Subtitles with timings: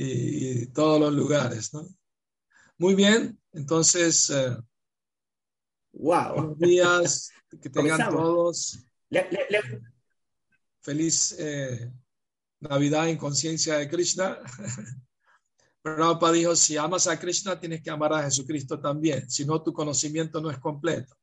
[0.00, 1.86] y, todos los lugares, ¿no?
[2.76, 4.32] Muy bien, entonces,
[5.92, 6.34] wow.
[6.34, 8.78] buenos días, que tengan todos.
[10.80, 11.36] Feliz
[12.60, 14.38] Navidad en conciencia de Krishna.
[15.82, 19.72] Prabhupada dijo, si amas a Krishna, tienes que amar a Jesucristo también, si no, tu
[19.72, 21.16] conocimiento no es completo.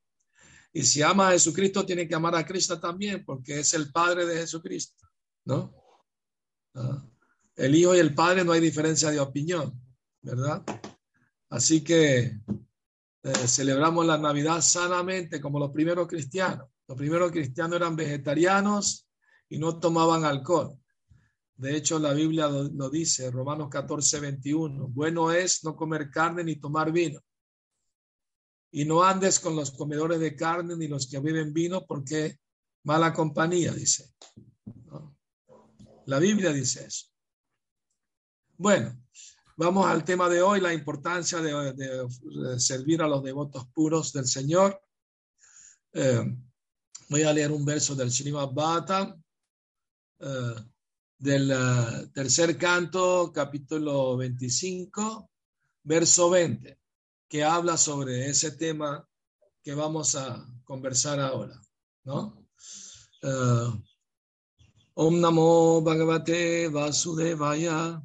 [0.73, 4.25] Y si amas a Jesucristo, tienes que amar a Krishna también, porque es el Padre
[4.25, 5.07] de Jesucristo,
[5.45, 5.73] ¿no?
[6.73, 7.05] Ah,
[7.55, 9.79] el Hijo y el Padre no hay diferencia de opinión,
[10.21, 10.63] ¿verdad?
[11.49, 12.39] Así que
[13.23, 16.67] eh, celebramos la Navidad sanamente como los primeros cristianos.
[16.87, 19.07] Los primeros cristianos eran vegetarianos
[19.49, 20.77] y no tomaban alcohol.
[21.55, 24.89] De hecho, la Biblia lo, dice, Romanos 14, 21.
[24.89, 27.21] Bueno es no comer carne ni tomar vino.
[28.71, 32.39] Y no andes con los comedores de carne ni los que beben vino, porque
[32.83, 34.13] mala compañía, dice.
[36.07, 37.14] La Biblia dice eso.
[38.57, 38.97] Bueno,
[39.57, 42.07] vamos al tema de hoy, la importancia de,
[42.57, 44.81] servir a los devotos puros del Señor.
[45.93, 46.23] Eh,
[47.09, 49.15] voy a leer un verso del Srimad Bhata.
[50.19, 50.55] Eh,
[51.17, 55.29] del eh, tercer canto, capítulo 25,
[55.83, 56.77] verso 20,
[57.27, 59.07] que habla sobre ese tema
[59.63, 61.59] que vamos a conversar ahora,
[62.03, 62.45] ¿no?
[63.23, 63.81] Uh,
[64.93, 68.01] Om Namo Bhagavate Vasudevaya.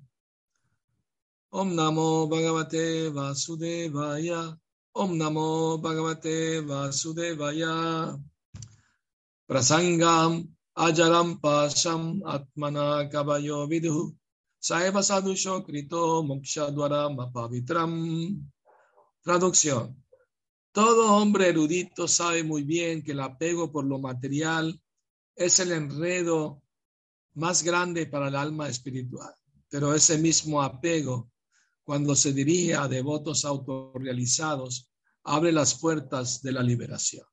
[1.52, 4.56] Om Namo Bhagavate Vasudevaya.
[4.94, 8.16] Om Namo Bhagavate Vasudevaya.
[9.50, 10.46] Prasangam
[10.78, 14.14] ajaram pasam atmana kabayo vidu
[14.62, 18.38] saeva sadusho krito moksha mapavitram.
[19.24, 19.96] Traducción.
[20.72, 24.80] Todo hombre erudito sabe muy bien que el apego por lo material
[25.34, 26.62] es el enredo
[27.34, 29.34] más grande para el alma espiritual.
[29.68, 31.28] Pero ese mismo apego,
[31.84, 34.90] cuando se dirige a devotos autorrealizados,
[35.24, 37.26] abre las puertas de la liberación.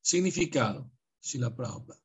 [0.00, 0.90] Significado.
[1.34, 2.00] la Prabhupada.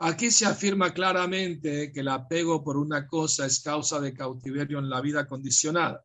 [0.00, 4.88] Aquí se afirma claramente que el apego por una cosa es causa de cautiverio en
[4.88, 6.04] la vida condicionada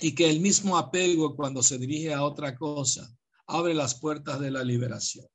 [0.00, 3.08] y que el mismo apego cuando se dirige a otra cosa
[3.46, 5.26] abre las puertas de la liberación.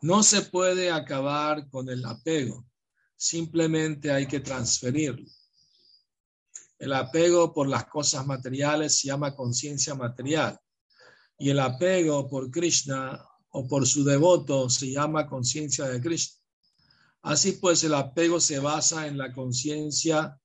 [0.00, 2.66] No se puede acabar con el apego,
[3.22, 5.30] simplemente hay que transferirlo.
[6.76, 10.58] El apego por las cosas materiales se llama conciencia material
[11.38, 16.40] y el apego por Krishna o por su devoto se llama conciencia de Krishna.
[17.22, 20.36] Así pues, el apego se basa en la conciencia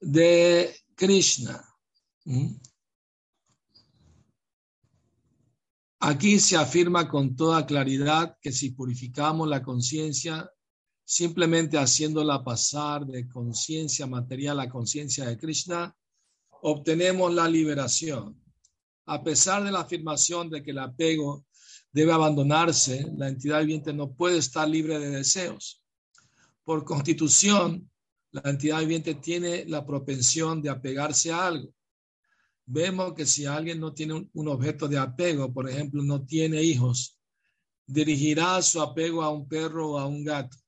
[0.00, 1.60] de Krishna.
[2.24, 2.54] ¿Mm?
[5.98, 10.48] Aquí se afirma con toda claridad que si purificamos la conciencia,
[11.10, 15.96] simplemente haciéndola pasar de conciencia material a conciencia de Krishna,
[16.60, 18.38] obtenemos la liberación.
[19.06, 21.46] A pesar de la afirmación de que el apego
[21.90, 25.82] debe abandonarse, la entidad viviente no puede estar libre de deseos.
[26.62, 27.90] Por constitución,
[28.30, 31.72] la entidad viviente tiene la propensión de apegarse a algo.
[32.66, 37.18] Vemos que si alguien no tiene un, objeto de apego, por ejemplo, no tiene hijos,
[37.86, 40.58] dirigirá su apego a un perro o a un gato.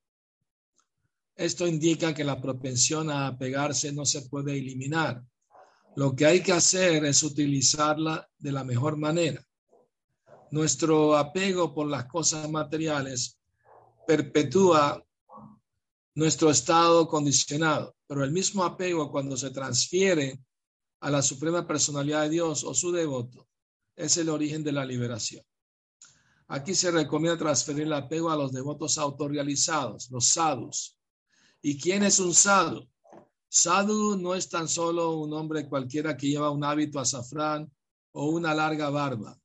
[1.41, 5.25] Esto indica que la propensión a apegarse no se puede eliminar.
[5.97, 9.43] Lo que hay que hacer es utilizarla de la mejor manera.
[10.51, 13.39] Nuestro apego por las cosas materiales
[14.07, 15.03] perpetúa
[16.15, 20.45] nuestro estado condicionado, pero el mismo apego cuando se transfiere
[21.01, 23.49] a la suprema personalidad de Dios o su devoto
[23.97, 25.43] es el origen de la liberación.
[26.49, 31.00] Aquí se recomienda transferir el apego a los devotos autorrealizados, los sadhus.
[31.63, 32.89] ¿Y quién es un sadhu?
[33.49, 37.71] Sadhu no es tan solo un hombre cualquiera que lleva un hábito azafrán
[38.13, 39.39] o una larga barba.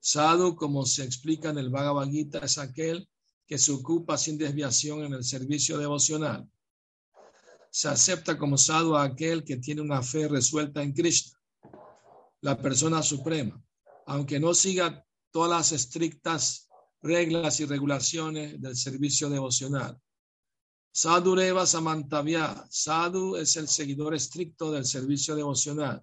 [0.00, 3.08] Sadhu, como se explica en el Bhagavad Gita, es aquel
[3.46, 6.48] que se ocupa sin desviación en el servicio devocional.
[7.70, 11.38] Se acepta como sadhu a aquel que tiene una fe resuelta en Krishna,
[12.40, 13.62] la persona suprema,
[14.06, 16.68] aunque no siga todas las estrictas
[17.02, 20.00] reglas y regulaciones del servicio devocional.
[20.96, 22.66] Sadhu Reva Samantavya.
[22.70, 26.00] Sadhu es el seguidor estricto del servicio devocional.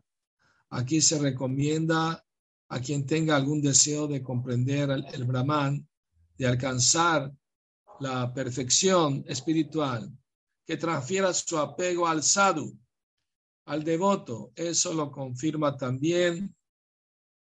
[0.72, 2.22] Aquí se recomienda
[2.68, 5.88] a quien tenga algún deseo de comprender el, Brahman,
[6.38, 7.32] de alcanzar
[8.02, 10.12] la perfección espiritual,
[10.66, 12.78] que transfiera su apego al sadhu,
[13.68, 14.52] al devoto.
[14.56, 16.54] Eso lo confirma también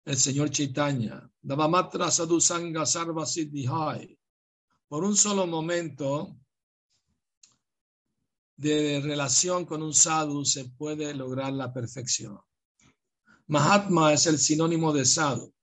[0.03, 1.25] el señor Chaitanya.
[1.41, 3.23] Davamatra sadhu sanga sarva
[4.89, 6.38] Por un solo momento,
[8.59, 12.37] de relación con un sadhu se puede lograr la perfección.
[13.47, 15.53] Mahatma es el sinónimo de sadhu.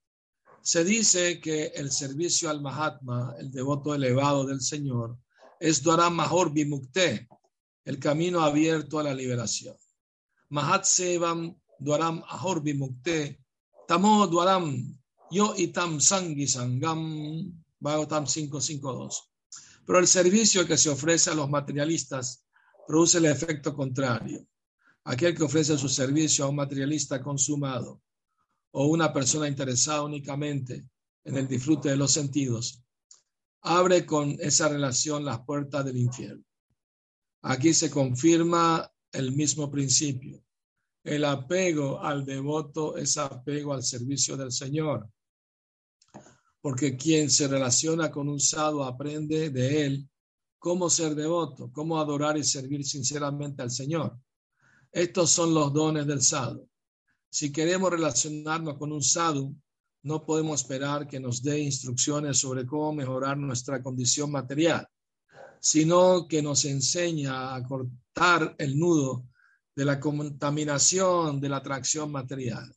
[0.62, 5.19] Se dice que el servicio al Mahatma, el devoto elevado del Señor,
[5.60, 7.28] es Dwaram Mahor Bimukte,
[7.84, 9.76] el camino abierto a la liberación.
[10.48, 13.38] Mahat Sevam Dwaram Ahor Bimukte,
[13.87, 14.98] Tamo Dwaram
[15.31, 19.31] Yo Itam Sangi Sangam, Bhagavatam 552.
[19.84, 22.45] Pero el servicio que se ofrece a los materialistas
[22.86, 24.46] produce el efecto contrario.
[25.04, 28.02] Aquel que ofrece su servicio a un materialista consumado
[28.72, 30.84] o una persona interesada únicamente
[31.24, 32.82] en el disfrute de los sentidos,
[33.62, 36.44] abre con esa relación las puertas del infierno.
[37.42, 40.42] Aquí se confirma el mismo principio.
[41.02, 45.08] El apego al devoto es apego al servicio del Señor.
[46.60, 50.10] Porque quien se relaciona con un sadhu aprende de él
[50.66, 54.18] cómo ser devoto, cómo adorar y servir sinceramente al Señor.
[54.90, 56.68] Estos son los dones del sadhu.
[57.30, 59.54] Si queremos relacionarnos con un sadhu,
[60.02, 64.84] no podemos esperar que nos dé instrucciones sobre cómo mejorar nuestra condición material,
[65.60, 69.28] sino que nos enseña a cortar el nudo
[69.76, 72.74] de la contaminación de la atracción material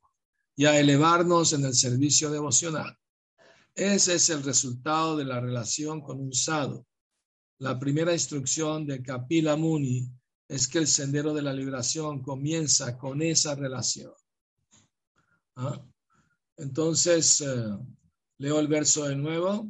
[0.55, 2.95] y a elevarnos en el servicio devocional.
[3.73, 6.85] Ese es el resultado de la relación con un sadhu
[7.59, 10.09] la primera instrucción de Kapila Muni
[10.47, 14.13] es que el sendero de la liberación comienza con esa relación.
[15.55, 15.79] ¿Ah?
[16.57, 17.77] Entonces, eh,
[18.37, 19.67] leo el verso de nuevo.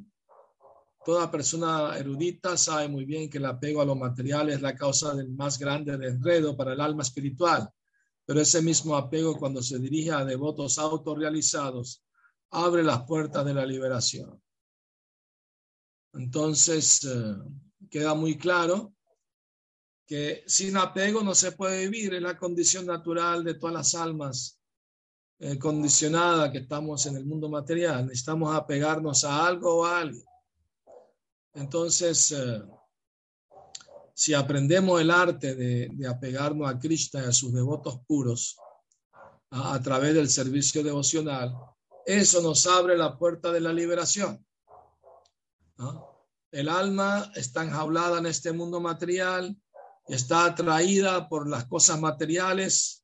[1.03, 5.15] Toda persona erudita sabe muy bien que el apego a lo material es la causa
[5.15, 7.67] del más grande enredo para el alma espiritual,
[8.25, 12.03] pero ese mismo apego cuando se dirige a devotos autorrealizados
[12.51, 14.39] abre las puertas de la liberación.
[16.13, 17.35] Entonces, eh,
[17.89, 18.93] queda muy claro
[20.05, 24.59] que sin apego no se puede vivir, es la condición natural de todas las almas
[25.37, 28.07] eh, condicionadas que estamos en el mundo material.
[28.07, 30.25] Necesitamos apegarnos a algo o a alguien.
[31.53, 32.61] Entonces, eh,
[34.13, 38.57] si aprendemos el arte de, apegarnos a Krishna y a sus devotos puros
[39.51, 41.55] a, través del servicio devocional,
[42.05, 44.45] eso nos abre la puerta de la liberación.
[46.51, 49.55] El alma está enjaulada en este mundo material,
[50.07, 53.03] está atraída por las cosas materiales,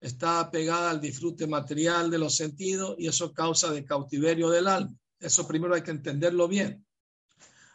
[0.00, 4.94] está apegada al disfrute material de los sentidos y eso causa de cautiverio del alma.
[5.18, 6.84] Eso primero hay que entenderlo bien.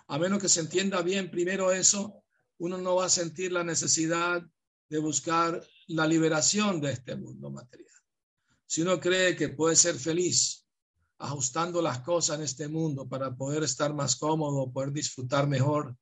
[0.07, 2.23] A menos que se entienda bien primero eso,
[2.59, 4.43] uno no va a sentir la necesidad
[4.87, 7.87] de buscar la liberación de este mundo material.
[8.67, 10.60] Si uno cree que puede ser feliz
[11.21, 15.95] ajustando las cosas en este mundo para poder estar más cómodo, poder disfrutar mejor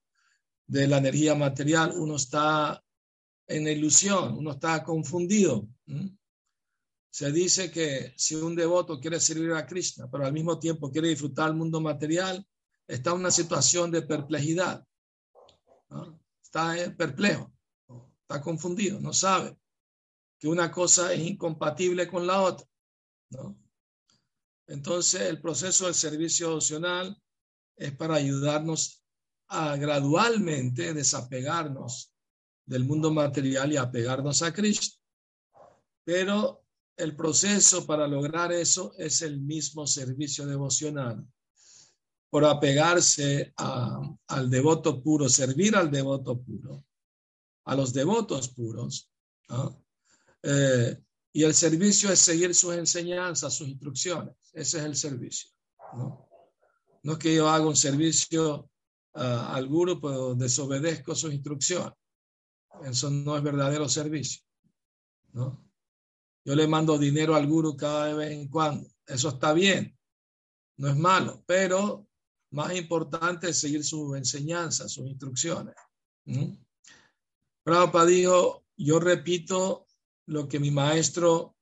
[0.65, 2.81] de la energía material, uno está
[3.47, 5.67] en ilusión, uno está confundido.
[7.11, 11.09] Se dice que si un devoto quiere servir a Krishna, pero al mismo tiempo quiere
[11.09, 12.45] disfrutar el mundo material,
[12.87, 14.85] está en una situación de perplejidad.
[16.41, 17.51] Está eh, perplejo,
[18.21, 19.57] está confundido, no sabe
[20.37, 22.65] que una cosa es incompatible con la otra.
[23.31, 23.57] ¿no?
[24.69, 27.19] Entonces, el proceso del servicio opcional
[27.75, 29.03] es para ayudarnos
[29.47, 32.13] a gradualmente desapegarnos
[32.65, 34.99] del mundo material y apegarnos a Cristo.
[36.03, 36.65] Pero
[36.95, 41.25] el proceso para lograr eso es el mismo servicio devocional.
[42.29, 46.85] Por apegarse al devoto puro, servir al devoto puro,
[47.65, 49.09] a los devotos puros.
[50.43, 54.35] Eh, y el servicio es seguir sus enseñanzas, sus instrucciones.
[54.53, 55.49] Ese es el servicio.
[57.03, 58.69] No, es que yo haga un servicio
[59.13, 61.93] ah, al guru, pero desobedezco sus instrucciones.
[62.83, 64.41] Eso no es verdadero servicio.
[65.33, 65.69] ¿no?
[66.45, 68.89] Yo le mando dinero al guru cada vez en cuando.
[69.05, 69.97] Eso está bien.
[70.77, 72.07] No es malo, pero
[72.51, 75.75] más importante es seguir sus enseñanzas, sus instrucciones.
[77.63, 79.88] Prabhupada dijo, yo repito
[80.29, 81.55] lo que mi maestro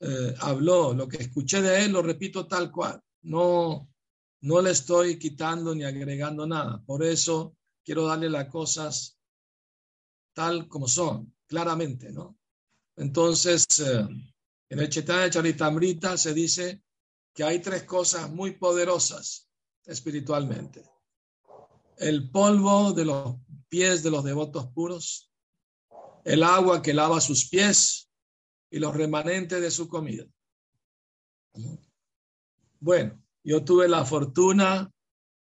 [0.00, 3.00] eh, habló, lo que escuché de él, lo repito tal cual.
[3.22, 3.88] No,
[4.40, 6.82] no le estoy quitando ni agregando nada.
[6.84, 9.18] Por eso quiero darle las cosas
[10.32, 12.38] tal como son, claramente, ¿no?
[12.96, 14.06] Entonces, eh,
[14.70, 16.82] en el Chaitanya Charitamrita se dice
[17.34, 19.48] que hay tres cosas muy poderosas
[19.84, 20.82] espiritualmente.
[21.98, 23.36] El polvo de los
[23.68, 25.31] pies de los devotos puros,
[26.24, 28.10] el agua que lava sus pies
[28.70, 30.24] y los remanentes de su comida.
[32.80, 34.90] Bueno, yo tuve la fortuna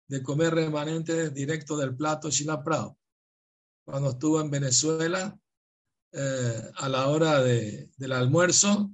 [0.07, 2.29] de comer remanentes directo del plato
[2.63, 2.97] Prado.
[3.85, 5.37] cuando estuvo en Venezuela,
[6.11, 8.91] eh, a la hora de, del almuerzo,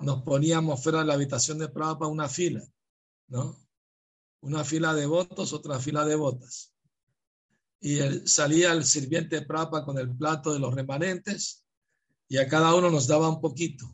[0.00, 2.66] nos poníamos fuera de la habitación de para una fila,
[3.28, 3.58] ¿no?
[4.40, 6.73] Una fila de votos, otra fila de botas.
[7.84, 11.66] Y salía el sirviente Prapa con el plato de los remanentes
[12.26, 13.84] y a cada uno nos daba un poquito,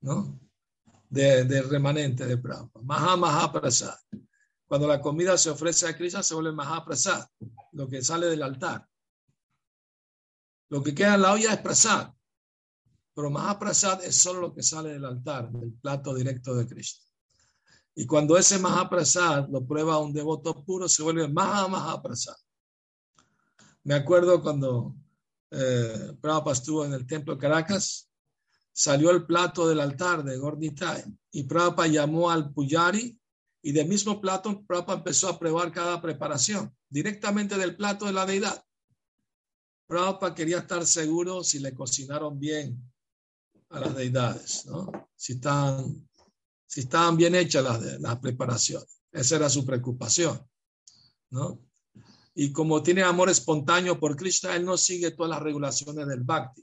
[0.00, 0.40] ¿no?
[1.08, 2.80] De, de remanente de Prapa.
[2.82, 3.96] Maha Maha Prasad.
[4.66, 7.24] Cuando la comida se ofrece a Krishna se vuelve Maha Prasad,
[7.70, 8.88] lo que sale del altar.
[10.68, 12.12] Lo que queda en la olla es Prasad.
[13.14, 17.06] Pero Mahaprasad es solo lo que sale del altar, del plato directo de Cristo.
[17.94, 22.34] Y cuando ese Mahaprasad lo prueba un devoto puro, se vuelve Maha Mahaprasad.
[23.84, 24.94] Me acuerdo cuando
[25.50, 28.08] eh, Prabhupada estuvo en el templo de Caracas,
[28.72, 33.18] salió el plato del altar de Gornitai y Prabhupada llamó al Puyari
[33.60, 38.24] y del mismo plato Prabhupada empezó a probar cada preparación directamente del plato de la
[38.24, 38.64] deidad.
[39.88, 42.80] Prabhupada quería estar seguro si le cocinaron bien
[43.70, 44.66] a las deidades,
[45.16, 49.02] si estaban bien hechas las, las preparaciones.
[49.10, 50.40] Esa era su preocupación,
[51.30, 51.60] ¿no?
[52.34, 56.62] Y como tiene amor espontáneo por Krishna, él no sigue todas las regulaciones del bhakti,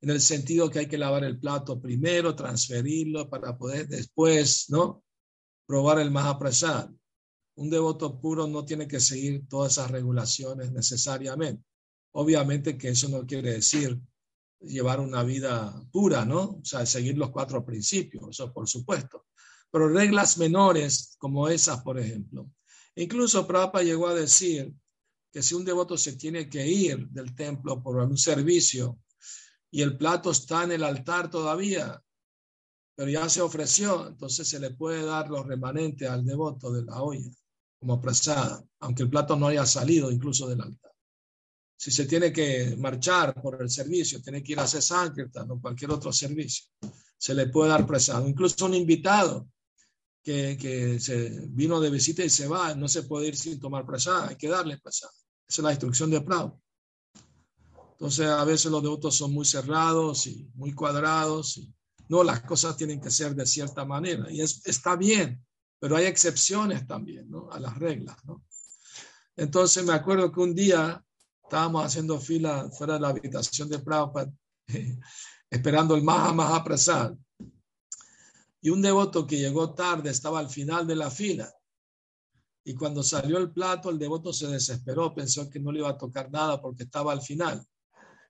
[0.00, 5.04] en el sentido que hay que lavar el plato primero, transferirlo para poder después, ¿no?
[5.66, 6.90] Probar el Mahaprasad.
[7.54, 11.64] Un devoto puro no tiene que seguir todas esas regulaciones necesariamente.
[12.12, 14.00] Obviamente que eso no quiere decir
[14.60, 16.42] llevar una vida pura, ¿no?
[16.42, 19.26] O sea, seguir los cuatro principios, eso por supuesto.
[19.70, 22.50] Pero reglas menores como esas, por ejemplo.
[22.94, 24.74] Incluso Prabhupada llegó a decir
[25.32, 28.98] que si un devoto se tiene que ir del templo por algún servicio
[29.70, 32.00] y el plato está en el altar todavía,
[32.94, 37.02] pero ya se ofreció, entonces se le puede dar los remanentes al devoto de la
[37.02, 37.30] olla
[37.80, 40.92] como presada, aunque el plato no haya salido incluso del altar
[41.82, 45.60] si se tiene que marchar por el servicio, tiene que ir a hacer Sankirtan o
[45.60, 46.68] cualquier otro servicio,
[47.18, 48.28] se le puede dar presado.
[48.28, 49.48] Incluso un invitado
[50.22, 53.84] que, que se vino de visita y se va, no se puede ir sin tomar
[53.84, 55.12] presada, hay que darle presada.
[55.48, 56.60] Esa es la instrucción de Prado.
[57.92, 61.58] Entonces, a veces los devotos son muy cerrados y muy cuadrados.
[61.58, 61.72] Y,
[62.08, 64.30] no, las cosas tienen que ser de cierta manera.
[64.30, 65.44] Y es, está bien,
[65.78, 67.50] pero hay excepciones también ¿no?
[67.50, 68.16] a las reglas.
[69.36, 71.04] Entonces, me acuerdo que un día
[71.52, 74.32] Estábamos haciendo fila fuera de la habitación de Prabhupada,
[75.50, 77.12] esperando el Maha Maha Prasad.
[78.62, 81.54] Y un devoto que llegó tarde estaba al final de la fila.
[82.64, 85.98] Y cuando salió el plato, el devoto se desesperó, pensó que no le iba a
[85.98, 87.66] tocar nada porque estaba al final.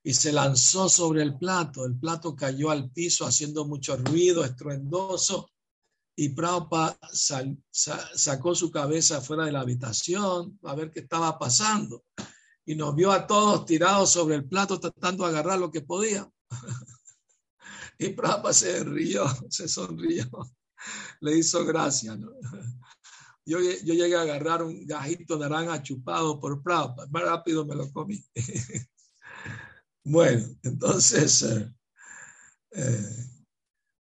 [0.02, 1.84] Y se lanzó sobre el plato.
[1.84, 5.50] El plato cayó al piso haciendo mucho ruido, estruendoso.
[6.16, 6.98] Y Prabhupada
[7.70, 12.04] sacó su cabeza fuera de la habitación a ver qué estaba pasando
[12.64, 16.30] y nos vio a todos tirados sobre el plato tratando de agarrar lo que podía.
[17.98, 20.28] y Prabhupada se rió, se sonrió,
[21.20, 22.16] le hizo gracia.
[22.16, 22.30] ¿no?
[23.44, 27.74] Yo, yo llegué a agarrar un gajito de naranja chupado por Prabhupada, más rápido me
[27.74, 28.24] lo comí.
[30.04, 31.74] bueno, entonces, eh,
[32.72, 33.26] eh,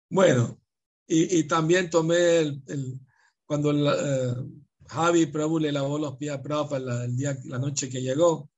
[0.09, 0.59] bueno,
[1.07, 2.99] y, también tomé el, el
[3.45, 4.35] cuando eh,
[4.87, 8.51] Javi Prabhu le lavó los pies a Prabhupada el día, la noche que llegó.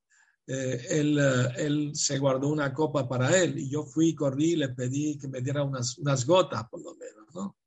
[0.48, 1.18] Él,
[1.56, 5.40] él, se guardó una copa para él y yo fui, corrí, le pedí que me
[5.40, 7.58] diera unas, unas gotas por lo menos, ¿no?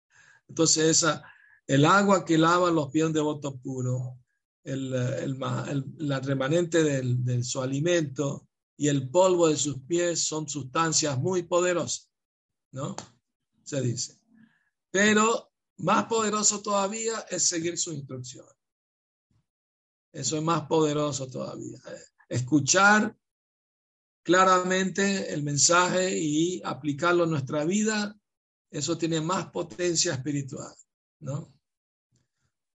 [0.49, 1.23] Entonces esa,
[1.67, 4.19] el agua que lava los pies de voto puro,
[4.63, 10.49] el, el, el la remanente de su alimento y el polvo de sus pies son
[10.49, 12.11] sustancias muy poderosas,
[12.73, 12.97] ¿no?
[13.63, 14.19] Se dice.
[14.91, 18.47] Pero más poderoso todavía es seguir su instrucción.
[20.13, 21.81] Eso es más poderoso todavía.
[22.29, 23.17] Escuchar
[24.23, 28.17] claramente el mensaje y aplicarlo en nuestra vida,
[28.71, 30.75] eso tiene más potencia espiritual,
[31.21, 31.54] ¿no?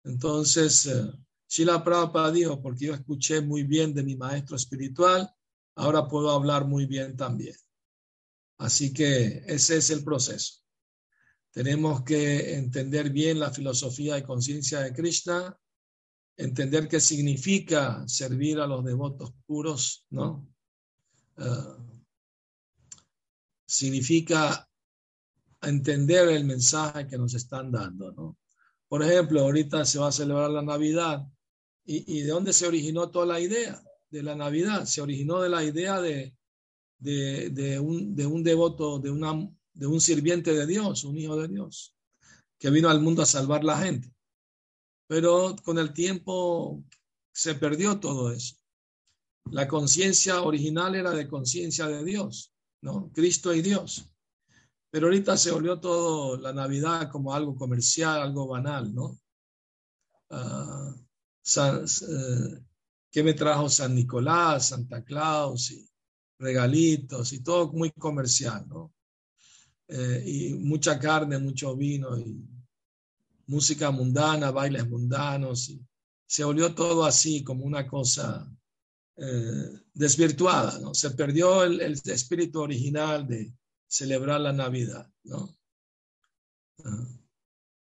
[0.07, 1.13] Entonces, eh,
[1.49, 5.29] Shila Prabhupada dijo, porque yo escuché muy bien de mi maestro espiritual,
[5.75, 7.57] ahora puedo hablar muy bien también.
[8.59, 10.63] Así que ese es el proceso.
[11.51, 15.59] Tenemos que entender bien la filosofía y conciencia de Krishna,
[16.37, 20.49] entender qué significa servir a los devotos puros, ¿no?
[21.39, 22.01] Uh,
[23.67, 24.69] significa
[25.63, 28.37] entender el mensaje que nos están dando, ¿no?
[28.89, 31.27] Por ejemplo, ahorita se va a celebrar la Navidad.
[31.89, 34.87] ¿Y, de dónde se originó toda la idea de la Navidad?
[34.87, 36.35] Se originó de la idea de,
[36.99, 41.37] de, de, un, de un devoto, de una de un sirviente de Dios, un hijo
[41.37, 41.95] de Dios,
[42.59, 44.11] que vino al mundo a salvar la gente.
[45.07, 46.83] Pero con el tiempo
[47.33, 48.57] se perdió todo eso.
[49.51, 53.13] La conciencia original era de conciencia de Dios, ¿no?
[53.13, 54.11] Cristo y Dios.
[54.97, 59.21] Pero ahorita se volvió todo la Navidad como algo comercial, algo banal, ¿no?
[60.31, 60.95] Uh,
[63.11, 65.87] ¿Qué me trajo San Nicolás, Santa Claus y
[66.39, 68.95] regalitos y todo muy comercial, ¿no?
[69.87, 72.43] Eh, y mucha carne, mucho vino y
[73.49, 75.69] música mundana, bailes mundanos.
[75.69, 75.87] Y
[76.27, 78.51] se volvió todo así como una cosa
[79.19, 80.95] eh, desvirtuada, ¿no?
[80.95, 83.53] Se perdió el, espíritu original de
[83.87, 85.57] celebrar la Navidad, ¿no?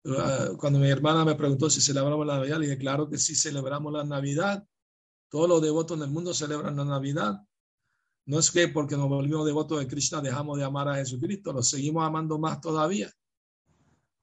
[0.03, 3.36] Uh, cuando mi hermana me preguntó si celebramos la Navidad, le dije, claro que sí
[3.36, 4.67] celebramos la Navidad.
[5.29, 7.39] Todos los devotos en el mundo celebran la Navidad.
[8.25, 11.63] No es que porque nos volvimos devotos de Krishna dejamos de amar a Jesucristo, lo
[11.63, 13.12] seguimos amando más todavía,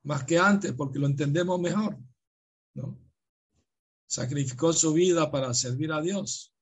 [0.05, 1.99] más que antes, porque lo entendemos mejor.
[2.75, 2.99] ¿no?
[4.07, 6.55] Sacrificó su vida para servir a Dios.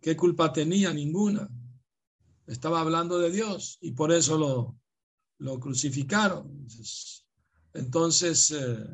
[0.00, 0.92] ¿Qué culpa tenía?
[0.92, 1.48] Ninguna.
[2.50, 4.76] Estaba hablando de Dios y por eso lo,
[5.38, 6.66] lo crucificaron.
[7.72, 8.84] Entonces, eh,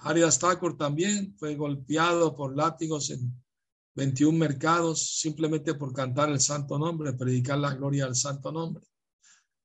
[0.00, 3.40] Arias Thakur también fue golpeado por látigos en
[3.94, 8.84] 21 mercados simplemente por cantar el santo nombre, predicar la gloria al santo nombre.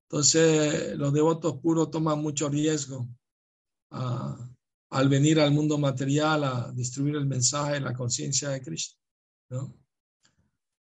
[0.04, 3.10] Entonces, los devotos puros toman mucho riesgo
[3.90, 4.48] ah,
[4.92, 8.96] al venir al mundo material a distribuir el mensaje de la conciencia de Cristo.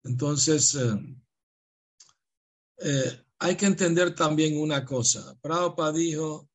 [0.02, 1.21] Entonces, eh,
[2.84, 5.36] eh, hay que entender también una cosa.
[5.40, 6.48] Prabhupada dijo,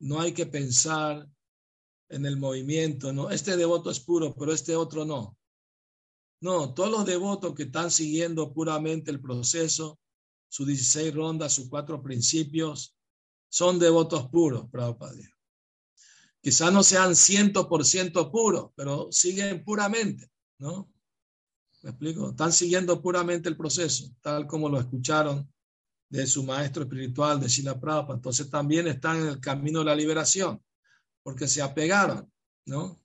[0.00, 1.28] no hay que pensar
[2.08, 5.36] en el movimiento, no, este devoto es puro, pero este otro no.
[6.40, 9.98] No, todos los devotos que están siguiendo puramente el proceso,
[10.48, 12.96] sus 16 rondas, sus cuatro principios,
[13.50, 15.16] son devotos puros, Prabhupada.
[16.40, 20.88] Quizás no sean 100% puros, pero siguen puramente, ¿no?
[21.88, 22.30] ¿Me explico?
[22.30, 25.50] Están siguiendo puramente el proceso, tal como lo escucharon
[26.10, 28.16] de su maestro espiritual, de Sila Prabhupada.
[28.16, 30.62] Entonces también están en el camino de la liberación,
[31.22, 32.30] porque se apegaron,
[32.66, 33.00] ¿no?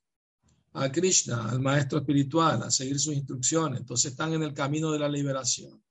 [0.74, 3.80] a Krishna, al maestro espiritual, a seguir sus instrucciones.
[3.80, 5.82] Entonces están en el camino de la liberación.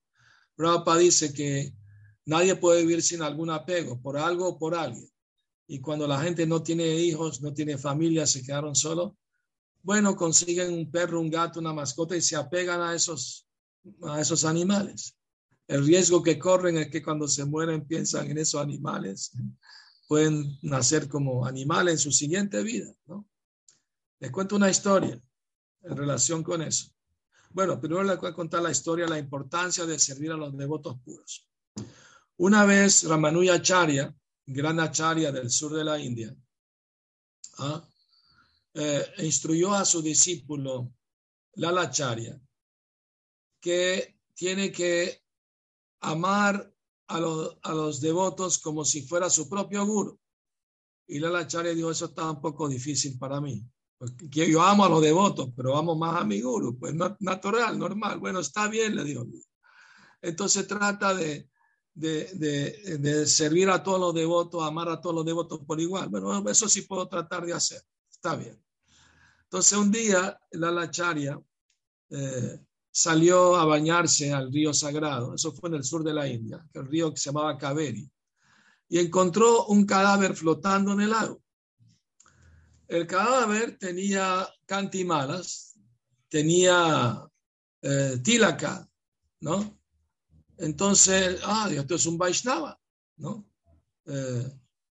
[0.55, 1.73] Prabhupada dice que
[2.25, 5.09] nadie puede vivir sin algún apego, por algo o por alguien.
[5.65, 9.13] Y cuando la gente no tiene hijos, no tiene familia, se quedaron solos,
[9.83, 13.45] bueno, consiguen un perro, un gato, una mascota y se apegan a esos,
[14.03, 15.15] a esos animales.
[15.67, 19.31] El riesgo que corren es que cuando se mueren piensan en esos animales.
[20.07, 23.27] Pueden nacer como animales en su siguiente vida, ¿no?
[24.19, 25.21] Les cuento una historia
[25.81, 26.89] en relación con eso.
[27.49, 30.97] Bueno, primero les voy a contar la historia, la importancia de servir a los devotos
[31.03, 31.47] puros.
[32.37, 34.15] Una vez Ramanuja Acharya,
[34.45, 36.35] gran acharya del sur de la India,
[37.59, 37.85] ¿ah?
[38.73, 40.91] Eh, instruyó a su discípulo
[41.55, 42.39] Lala Acharya
[43.59, 45.23] que tiene que
[46.01, 46.73] amar
[47.07, 50.19] a los, a los devotos como si fuera su propio guru.
[51.07, 53.65] Y Lala Acharya dijo, eso está un poco difícil para mí
[54.29, 58.19] yo amo a los devotos, pero amo más a mi guru, pues natural, normal.
[58.19, 59.25] Bueno, está bien, le digo.
[60.21, 61.49] Entonces trata de,
[61.93, 62.25] de,
[62.99, 66.09] de, servir a todos los devotos, amar a todos los devotos por igual.
[66.09, 67.81] Bueno, eso sí puedo tratar de hacer.
[68.09, 68.62] Está bien.
[69.53, 71.39] Entonces un día la Lacharya
[72.09, 76.67] eh, salió a bañarse al río sagrado, eso fue en el sur de la India,
[76.73, 78.09] el río que se llamaba Kaveri,
[78.89, 81.43] y encontró un cadáver flotando en el lago.
[82.87, 85.77] El cadáver tenía cantimalas,
[86.29, 87.23] tenía
[87.83, 88.89] eh, tilaka,
[89.41, 89.79] ¿no?
[90.57, 92.81] Entonces, ah, esto es un Vaishnava,
[93.17, 93.45] ¿no?
[94.07, 94.51] Eh,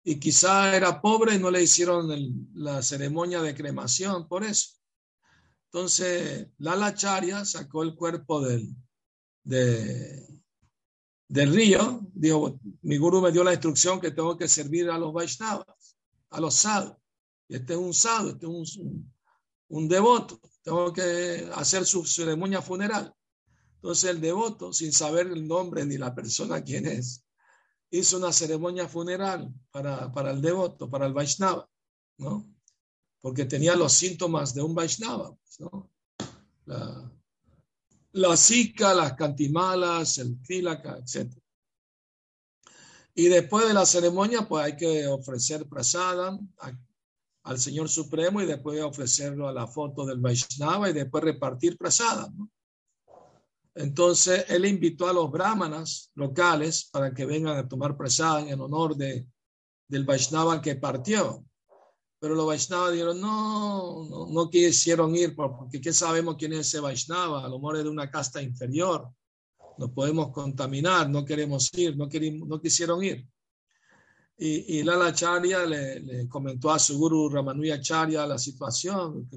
[0.09, 2.09] y quizá era pobre y no le hicieron
[2.55, 4.75] la ceremonia de cremación por eso.
[5.65, 8.73] Entonces, la Charya sacó el cuerpo del,
[9.43, 10.39] del
[11.53, 12.07] río.
[12.15, 15.97] Dijo, mi guru me dio la instrucción que tengo que servir a los Vaishnavas,
[16.31, 16.95] a los sadhus
[17.49, 18.79] este es un sadhu, este es
[19.69, 23.13] un, devoto, tengo que hacer su ceremonia funeral.
[23.77, 27.25] Entonces el devoto, sin saber el nombre ni la persona quién es,
[27.91, 31.69] hizo una ceremonia funeral para, para el devoto, para el Vaishnava,
[32.19, 32.53] ¿no?
[33.21, 35.91] Porque tenía los síntomas de un Vaishnava, pues, ¿no?
[36.67, 37.13] La,
[38.13, 41.33] la zika, las cantimalas, el tilaka, etc.
[43.15, 46.53] Y después de la ceremonia, pues hay que ofrecer prasadam,
[47.47, 52.29] al Señor Supremo y después ofrecerlo a la foto del Vaishnava y después repartir prasada.
[53.77, 58.97] Entonces él invitó a los brahmanas locales para que vengan a tomar prasada en honor
[58.97, 59.29] de,
[59.87, 61.45] del Vaishnava que partió.
[62.19, 66.81] Pero los Vaishnavas dijeron, no, no, no quisieron ir porque ¿qué sabemos quién es ese
[66.81, 67.45] Vaishnava?
[67.45, 69.11] A lo mejor es de una casta inferior.
[69.77, 73.29] Nos podemos contaminar, no queremos ir, no, queremos, no quisieron ir.
[74.39, 79.29] Y, y Lala Charya le, comentó a su guru Ramanuja Charya la situación.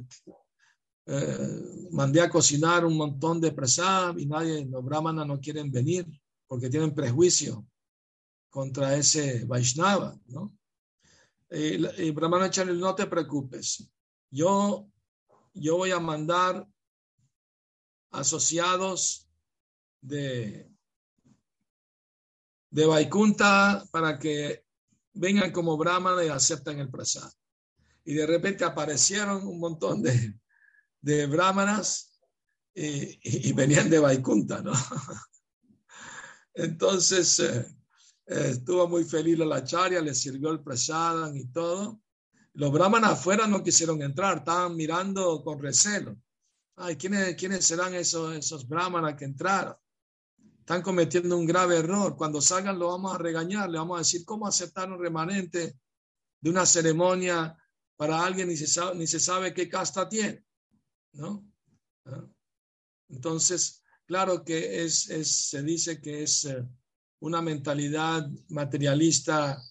[1.12, 6.06] Eh, mandé a cocinar un montón de prasad y nadie, los brahmanas no quieren venir
[6.46, 7.66] porque tienen prejuicio
[8.52, 10.56] contra ese Vaishnava, ¿no?
[11.50, 13.92] Y, y Brahmana Charya, no te preocupes.
[14.30, 14.88] Yo,
[15.56, 16.68] yo voy a mandar
[18.12, 19.28] asociados
[20.02, 20.72] de,
[22.70, 24.64] de Vaikunta para que
[25.14, 27.32] vengan como brahman y acepten el prasad.
[28.06, 30.36] Y de repente aparecieron un montón de,
[31.02, 32.20] de brahmanas
[32.74, 34.72] y, venían de Vaikunta, ¿no?
[36.54, 37.78] Entonces eh,
[38.28, 42.02] eh, estuvo muy feliz la charya, le sirvió el prasadam y todo.
[42.54, 46.18] Los brahmanas afuera no quisieron entrar, estaban mirando con recelo.
[46.76, 49.76] Ay, ¿quiénes, serán esos, esos brahmanas que entraron?
[50.60, 52.16] están cometiendo un grave error.
[52.16, 55.80] Cuando salgan lo vamos a regañar, le vamos a decir cómo aceptar un remanente
[56.40, 57.58] de una ceremonia
[57.96, 60.46] para alguien ni se sabe qué casta tiene,
[61.14, 61.46] ¿no?
[62.06, 62.26] ¿Ah?
[63.10, 66.66] Entonces, claro que es, se dice que es eh,
[67.20, 69.62] una mentalidad materialista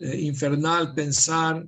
[0.00, 1.66] eh, infernal pensar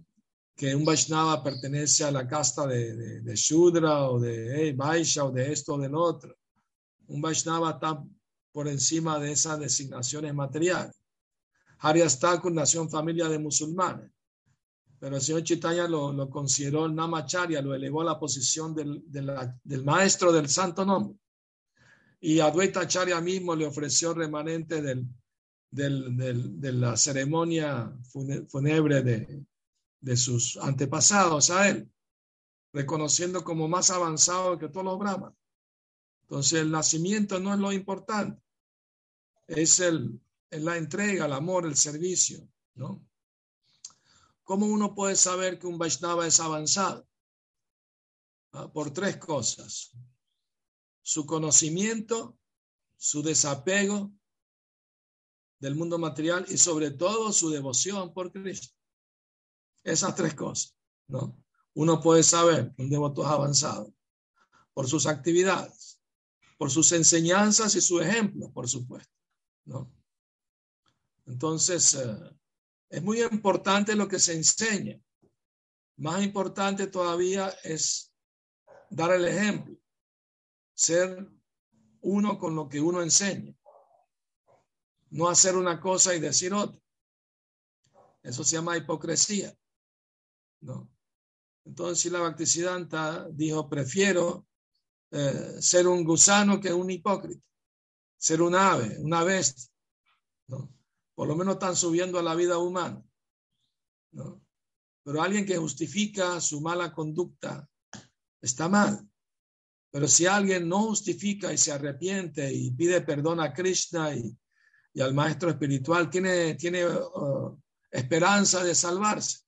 [0.55, 5.31] que un Vaishnava pertenece a la casta de, de, Shudra o de hey, Vaisha o
[5.31, 6.37] de esto o del otro.
[7.07, 8.05] Un Vaishnava está
[8.53, 10.95] por encima de esas designaciones materiales.
[11.79, 12.19] Harias
[12.53, 14.11] nació en familia de musulmanes,
[15.01, 19.83] pero el señor Chitanya lo, consideró el Namacharya, lo elevó a la posición del, del,
[19.85, 21.19] maestro del santo nombre.
[22.21, 25.09] Y Advaita Acharya mismo le ofreció remanente del,
[25.71, 27.91] del, de la ceremonia
[28.49, 29.43] fúnebre de,
[30.01, 31.91] de sus antepasados a él,
[32.75, 35.39] reconociendo como más avanzado que todos los brahmanes.
[36.25, 38.39] Entonces el nacimiento no es lo importante,
[39.47, 43.03] es, el, es la entrega, el amor, el servicio, ¿no?
[44.51, 47.07] ¿Cómo uno puede saber que un Vaishnava es avanzado?
[48.51, 49.93] Ah, por tres cosas.
[51.03, 52.37] Su conocimiento,
[52.97, 54.13] su desapego
[55.61, 58.75] del mundo material y sobre todo su devoción por Cristo.
[59.85, 61.41] Esas tres cosas, ¿no?
[61.75, 63.95] Uno puede saber que un devoto es avanzado
[64.75, 66.03] por sus actividades,
[66.59, 69.15] por sus enseñanzas y su ejemplo, por supuesto.
[69.67, 69.95] ¿no?
[71.27, 72.40] Entonces, eh,
[72.91, 75.01] es muy importante lo que se enseña.
[75.97, 78.13] Más importante todavía es
[78.91, 79.77] dar el ejemplo,
[80.75, 81.31] ser
[82.01, 83.55] uno con lo que uno enseña,
[85.11, 86.79] no hacer una cosa y decir otra.
[88.23, 89.55] Eso se llama hipocresía.
[90.61, 90.91] ¿no?
[91.65, 94.47] Entonces, la Bhaktisiddhanta dijo, prefiero
[95.13, 97.45] eh, ser un gusano que un hipócrita,
[98.17, 99.71] ser un ave, una bestia.
[101.21, 103.05] Por lo menos están subiendo a la vida humana.
[104.13, 104.43] ¿no?
[105.03, 107.69] Pero alguien que justifica su mala conducta
[108.41, 109.07] está mal.
[109.91, 114.35] Pero si alguien no justifica y se arrepiente y pide perdón a Krishna y,
[114.95, 117.55] y al maestro espiritual, tiene, tiene uh,
[117.91, 119.41] esperanza de salvarse,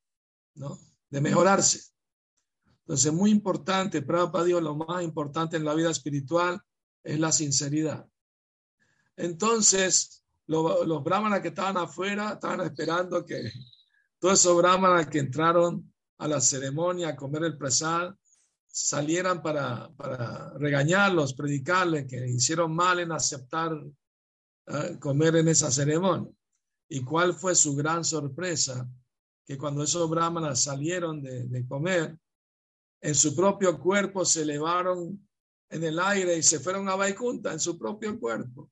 [0.57, 0.79] ¿no?
[1.09, 1.81] de mejorarse.
[2.81, 6.61] Entonces, muy importante, para Dios, lo más importante en la vida espiritual
[7.03, 8.07] es la sinceridad.
[9.17, 13.51] Entonces, lo, los brahmanas que estaban afuera estaban esperando que
[14.19, 18.15] todos esos brahmanas que entraron a la ceremonia a comer el prasad
[18.67, 26.33] salieran para, para regañarlos, predicarles que hicieron mal en aceptar uh, comer en esa ceremonia.
[26.89, 28.89] ¿Y cuál fue su gran sorpresa?
[29.45, 32.17] Que cuando esos brahmanas salieron de, de comer,
[33.01, 35.29] en su propio cuerpo se elevaron
[35.69, 38.71] en el aire y se fueron a Vaikunta en su propio cuerpo.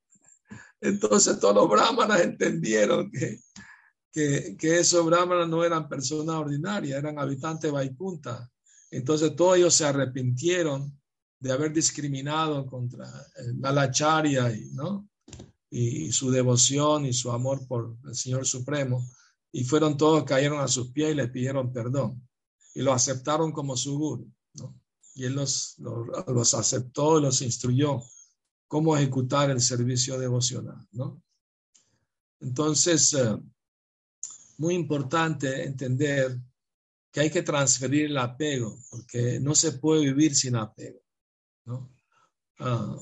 [0.81, 3.39] Entonces todos los brahmanas entendieron que,
[4.11, 8.49] que, esos brahmanas no eran personas ordinarias, eran habitantes de Vaikunta.
[8.89, 10.99] Entonces todos ellos se arrepintieron
[11.39, 13.07] de haber discriminado contra
[13.59, 15.07] la Lacharya y, ¿no?
[15.69, 19.07] y, su devoción y su amor por el Señor Supremo.
[19.51, 22.21] Y fueron todos, cayeron a sus pies y le pidieron perdón
[22.73, 24.31] y lo aceptaron como su guru.
[25.13, 28.01] Y él los, los, los, aceptó y los instruyó
[28.71, 30.87] cómo ejecutar el servicio devocional.
[30.93, 31.21] ¿no?
[32.39, 33.37] Entonces, eh,
[34.59, 36.39] muy importante entender
[37.11, 41.01] que hay que transferir el apego, porque no se puede vivir sin apego.
[41.65, 41.93] ¿no?
[42.61, 42.97] Uh,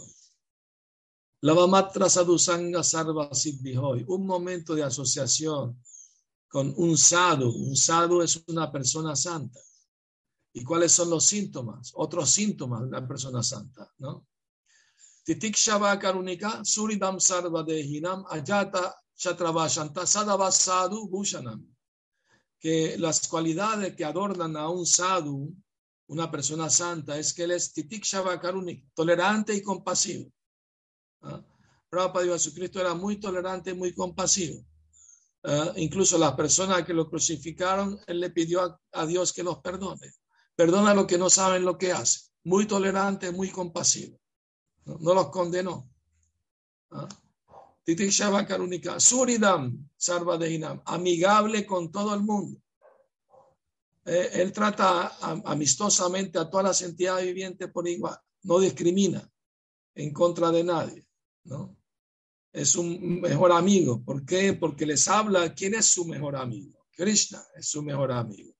[1.42, 5.80] Lavamatra Sadhusanga Sarva Siddhihoy, un momento de asociación
[6.48, 7.48] con un sadhu.
[7.48, 9.60] Un sadhu es una persona santa.
[10.52, 11.92] ¿Y cuáles son los síntomas?
[11.94, 14.29] Otros síntomas de una persona santa, ¿no?
[15.30, 21.64] Titik Shava Karunika, Suridam Sarva Dehinam, Ayata Sadava Sadhu Bhushanam.
[22.60, 25.56] Que las cualidades que adornan a un sadhu,
[26.08, 30.32] una persona santa, es que él es Titik Shava Karunika, tolerante y compasivo.
[31.22, 31.40] ¿Ah?
[31.92, 34.66] Prabhupada Jesucristo era muy tolerante y muy compasivo.
[35.44, 39.60] Uh, incluso las personas que lo crucificaron, él le pidió a, a, Dios que los
[39.60, 40.12] perdone.
[40.56, 42.24] Perdona lo que no saben lo que hacen.
[42.46, 44.20] Muy tolerante, muy compasivo.
[45.00, 45.90] No, los condenó.
[47.84, 52.60] Titik Shava Karunika, Suridam Sarvadeinam, amigable con todo el mundo.
[54.06, 58.18] Eh, él trata amistosamente a todas las entidades vivientes por igual.
[58.44, 59.30] No discrimina
[59.96, 61.06] en contra de nadie.
[61.44, 61.80] ¿no?
[62.52, 64.04] es un mejor amigo.
[64.04, 64.54] ¿Por qué?
[64.54, 66.88] Porque les habla quién es su mejor amigo.
[66.92, 68.54] Krishna es su mejor amigo.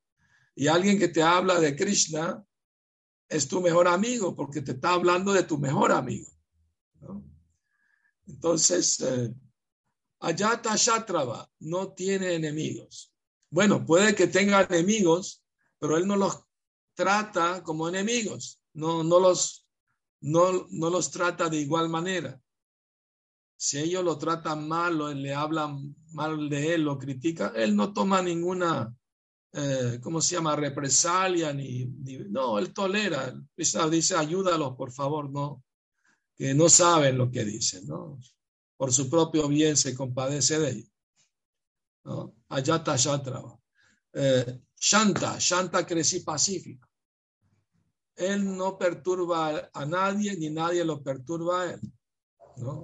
[0.56, 2.44] Y alguien que te habla de Krishna
[3.30, 6.28] es tu mejor amigo porque te está hablando de tu mejor amigo.
[8.28, 9.34] Entonces, eh,
[10.20, 13.14] Ayata Shatrava no tiene enemigos.
[13.50, 15.44] Bueno, puede que tenga enemigos,
[15.80, 16.44] pero él no los
[16.94, 19.68] trata como enemigos, no, no, los,
[20.20, 22.40] no, no los trata de igual manera
[23.62, 27.92] si ellos lo tratan mal o le hablan mal de él, lo critican, él no
[27.92, 28.96] toma ninguna,
[29.54, 31.86] eh, ¿cómo se llama?, represalia, ni,
[32.30, 33.34] no, él tolera.
[33.56, 35.64] Dice, ayúdalos, por favor, no,
[36.36, 38.20] que no saben lo que dicen, ¿no?
[38.78, 40.92] Por su propio bien se compadece de ellos.
[42.06, 42.34] ¿no?
[42.50, 43.60] Ayata Shatrava.
[44.14, 46.88] Eh, Shanta, Shanta crecí pacífico.
[48.16, 51.82] Él no perturba a nadie, ni nadie lo perturba a él.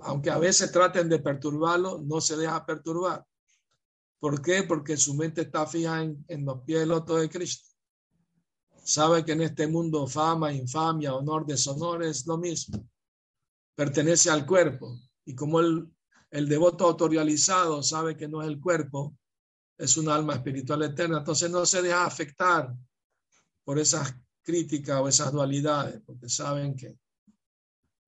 [0.04, 3.26] Aunque a veces traten de perturbarlo, no se deja perturbar.
[4.20, 4.64] ¿Por qué?
[4.64, 7.70] Porque su mente está fija en, los pies del otro de Cristo.
[8.84, 12.88] Sabe que en este mundo fama, infamia, honor, deshonor es lo mismo.
[13.76, 15.00] Pertenece al cuerpo.
[15.26, 15.92] Y como el,
[16.32, 19.18] el devoto autorializado sabe que no es el cuerpo,
[19.78, 22.74] es un alma espiritual eterna, entonces no se deja afectar
[23.64, 26.98] por esas críticas o esas dualidades, porque saben que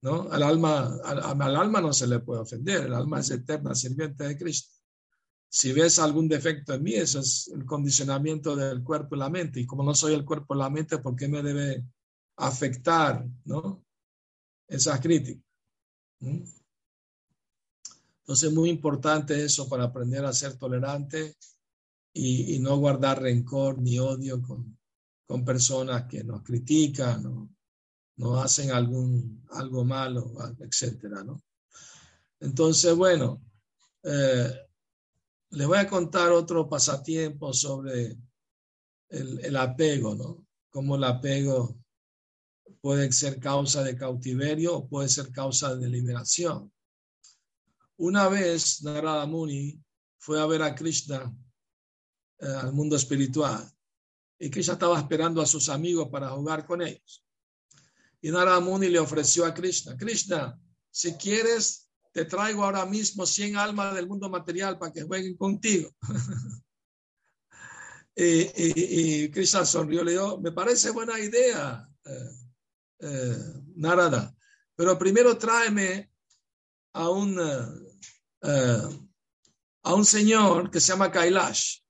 [0.02, 0.30] ¿no?
[0.32, 4.38] Al alma, al, alma no se le puede ofender, el alma es eterna, sirviente de
[4.38, 4.77] Cristo.
[5.49, 9.60] Si ves algún defecto en mí, eso es el condicionamiento del cuerpo y la mente.
[9.62, 11.86] Y como no soy el cuerpo y la mente, ¿por qué me debe
[12.36, 13.83] afectar, no?
[14.67, 15.43] Esas críticas.
[16.19, 16.43] ¿Mm?
[18.19, 21.38] Entonces, es muy importante eso para aprender a ser tolerante
[22.13, 24.77] y, no guardar rencor ni odio con,
[25.25, 27.49] con personas que nos critican
[28.19, 31.41] o, hacen algún, algo malo, etcétera, ¿no?
[32.39, 33.41] Entonces, bueno,
[34.03, 34.66] eh,
[35.51, 38.17] les voy a contar otro pasatiempo sobre
[39.10, 40.45] el, apego, ¿no?
[40.69, 41.77] Cómo el apego
[42.81, 46.71] puede ser causa de cautiverio o puede ser causa de liberación.
[47.97, 49.81] Una vez Narada Muni
[50.19, 51.33] fue a ver a Krishna
[52.39, 53.67] eh, al mundo espiritual
[54.38, 57.23] y Krishna estaba esperando a sus amigos para jugar con ellos.
[58.21, 60.60] Y Narada Muni le ofreció a Krishna, Krishna,
[60.91, 61.87] si quieres,
[62.17, 65.91] te traigo ahora mismo 100 almas del mundo material para que jueguen contigo.
[68.15, 72.32] y, Krishna sonrió, le dijo, me parece buena idea, eh,
[73.01, 73.38] eh,
[73.75, 74.36] Narada,
[74.75, 76.12] pero primero tráeme
[76.93, 77.39] a un,
[78.41, 78.89] eh,
[79.84, 81.82] a un señor que se llama Kailash.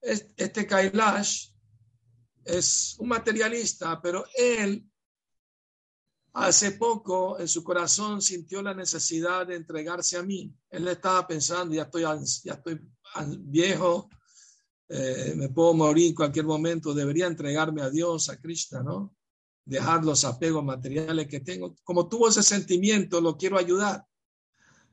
[0.00, 1.50] Este Kailash
[2.44, 4.84] es un materialista, pero él
[6.38, 10.54] Hace poco en su corazón sintió la necesidad de entregarse a mí.
[10.68, 12.02] Él estaba pensando, ya estoy,
[12.44, 12.78] ya estoy
[13.38, 14.10] viejo,
[14.86, 19.16] eh, me puedo morir en cualquier momento, debería entregarme a Dios, a Krishna, ¿no?
[19.64, 21.74] Dejar los apegos materiales que tengo.
[21.82, 24.04] Como tuvo ese sentimiento, lo quiero ayudar.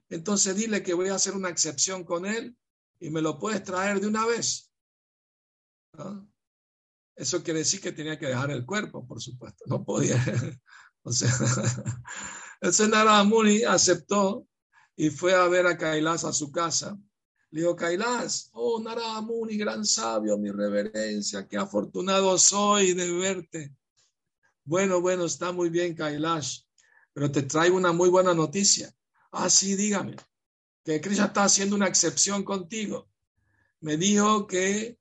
[0.09, 2.55] Entonces dile que voy a hacer una excepción con él
[3.01, 4.71] y me lo puedes traer de una vez.
[7.17, 9.65] Eso quiere decir que tenía que dejar el cuerpo, por supuesto.
[9.67, 10.23] No podía,
[11.03, 11.29] o sea,
[12.61, 14.47] el Senara Muni aceptó
[14.95, 16.97] y fue a ver a Kailas a su casa.
[17.51, 23.75] Le dijo, Kailas, oh Narada Muni, gran sabio, mi reverencia, qué afortunado soy de verte.
[24.63, 26.61] Bueno, bueno, está muy bien, Kailash,
[27.11, 28.93] pero te traigo una muy buena noticia.
[29.31, 30.15] Ah, sí, dígame,
[30.83, 33.09] que Krishna está haciendo una excepción contigo.
[33.81, 34.97] Me dijo que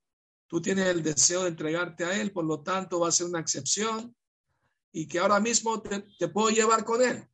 [0.48, 3.40] tú tienes el deseo de entregarte a él, por lo tanto va a ser una
[3.40, 4.14] excepción
[4.92, 7.26] y que ahora mismo te, puedo llevar con él.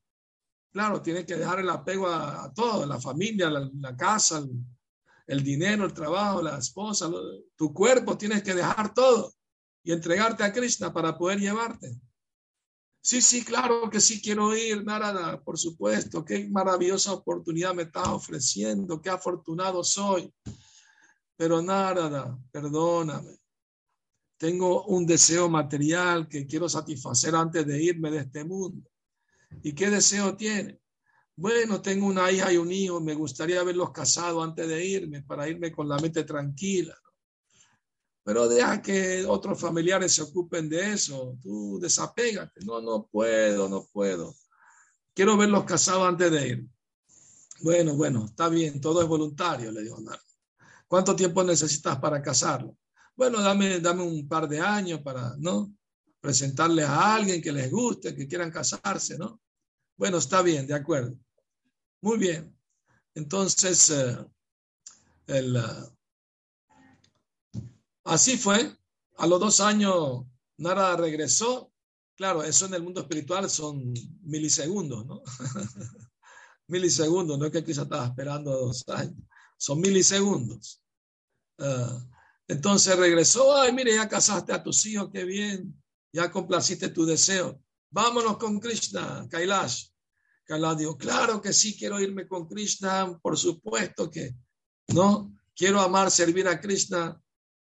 [0.70, 4.46] Claro, tiene que dejar el apego a, todo, la familia, la, casa,
[5.26, 7.10] el, dinero, el trabajo, la esposa,
[7.56, 9.34] tu cuerpo, tienes que dejar todo
[9.82, 11.98] y entregarte a Krishna para poder llevarte.
[13.00, 16.24] Sí, sí, claro que sí quiero ir, Narada, por supuesto.
[16.24, 20.32] Qué maravillosa oportunidad me estás ofreciendo, qué afortunado soy.
[21.36, 23.37] Pero Narada, perdóname.
[24.38, 28.88] Tengo un deseo material que quiero satisfacer antes de irme de este mundo.
[29.62, 30.80] ¿Y qué deseo tiene?
[31.36, 35.46] Bueno, tengo una hija y un hijo, me gustaría verlos casados antes de irme, para
[35.48, 36.96] irme con la mente tranquila
[38.28, 41.38] pero deja que otros familiares se ocupen de eso.
[41.42, 42.62] Tú desapégate.
[42.62, 44.34] No, no puedo, no puedo.
[45.14, 46.66] Quiero verlos casados antes de ir.
[47.62, 50.20] Bueno, bueno, está bien, todo es voluntario, le dijo Nardo.
[50.86, 52.76] ¿Cuánto tiempo necesitas para casarlo?
[53.18, 55.74] Bueno, dame, dame un par de años para, ¿no?
[56.20, 59.40] Presentarles a alguien que les guste, que quieran casarse, ¿no?
[59.96, 61.18] Bueno, está bien, de acuerdo.
[62.00, 62.56] Muy bien.
[63.16, 64.16] Entonces, eh,
[65.26, 65.60] el,
[68.04, 68.78] Así fue.
[69.16, 70.24] A los dos años,
[70.58, 71.72] Nara regresó.
[72.14, 75.22] Claro, eso en el mundo espiritual son milisegundos, ¿no?
[76.68, 79.16] milisegundos, no es que quizá estaba esperando dos años,
[79.56, 80.80] son milisegundos.
[81.58, 81.98] Ah,
[82.48, 85.80] entonces regresó, ay, mire, ya casaste a tus hijos, qué bien,
[86.12, 87.62] ya complaciste tu deseo.
[87.90, 89.90] Vámonos con Krishna, Kailash.
[90.44, 94.34] Kailash dijo, claro que sí, quiero irme con Krishna, por supuesto que,
[94.88, 95.32] ¿no?
[95.54, 97.22] Quiero amar, servir a Krishna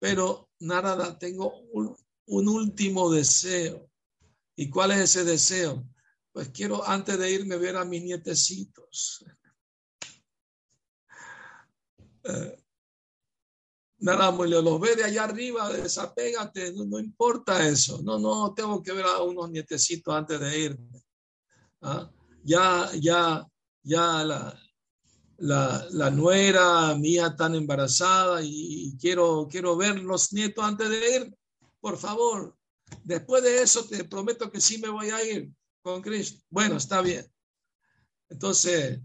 [0.06, 3.90] pero nada, tengo un, último deseo.
[4.56, 5.84] ¿Y cuál es ese deseo?
[6.32, 9.26] Pues quiero antes de irme ver a mis nietecitos.
[12.28, 12.58] Eh,
[14.00, 18.02] los ve de allá arriba, desapégate, no, no, importa eso.
[18.04, 21.02] No, no, tengo que ver a unos nietecitos antes de irme.
[21.82, 22.10] ¿Ah?
[22.44, 23.48] Ya, ya,
[23.84, 24.60] ya la,
[25.38, 31.36] la, la nuera mía tan embarazada y, quiero, quiero ver los nietos antes de ir.
[31.80, 32.58] Por favor,
[33.04, 36.44] después de eso te prometo que sí me voy a ir con Cristo.
[36.50, 37.26] Bueno, está bien.
[38.30, 39.00] Entonces,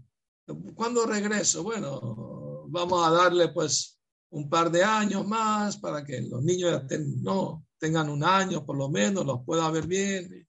[0.75, 1.63] ¿cuándo regreso?
[1.63, 4.00] Bueno, vamos a darle pues
[4.31, 6.83] un par de años más para que los niños
[7.17, 10.47] no, tengan un año por lo menos, los pueda ver bien.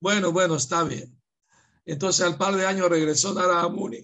[0.00, 1.20] Bueno, bueno, está bien.
[1.84, 4.00] Entonces al par de años regresó Nara Muni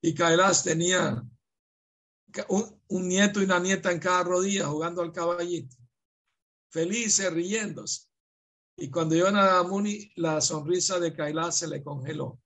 [0.00, 1.22] y Kailash tenía
[2.48, 5.76] un, nieto y una nieta en cada rodilla jugando al caballito,
[6.70, 8.08] felices, riéndose.
[8.76, 12.40] Y cuando yo a Muni, la sonrisa de Kailash se le congeló.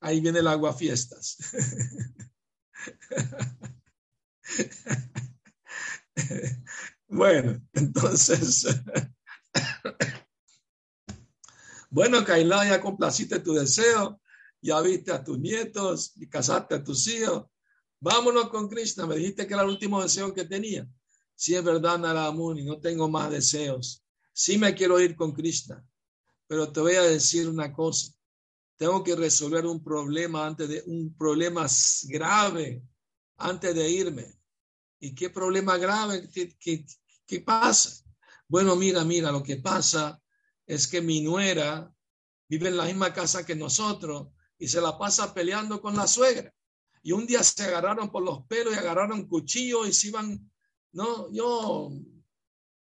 [0.00, 1.36] Ahí viene el agua fiestas.
[7.08, 8.66] bueno, entonces,
[11.90, 14.20] bueno, Kailash, ya complaciste tu deseo
[14.66, 17.46] ya viste a tus nietos y casaste a tus hijos.
[18.00, 19.06] Vámonos con Krishna.
[19.06, 20.86] Me dijiste que era el último deseo que tenía.
[21.34, 24.02] Si es verdad, Naramuni, no tengo más deseos.
[24.32, 25.82] Sí me quiero ir con Krishna,
[26.46, 28.12] pero te voy a decir una cosa.
[28.76, 31.66] Tengo que resolver un problema antes de un problema
[32.08, 32.82] grave
[33.36, 34.40] antes de irme.
[34.98, 36.28] ¿Y qué problema grave?
[36.30, 36.56] ¿Qué,
[37.26, 38.04] qué, pasa?
[38.48, 40.20] Bueno, mira, mira, lo que pasa
[40.66, 41.92] es que mi nuera
[42.48, 46.52] vive en la misma casa que nosotros y se la pasa peleando con la suegra.
[47.02, 50.50] Y un día se agarraron por los pelos y agarraron cuchillo y se iban,
[50.92, 51.90] no, yo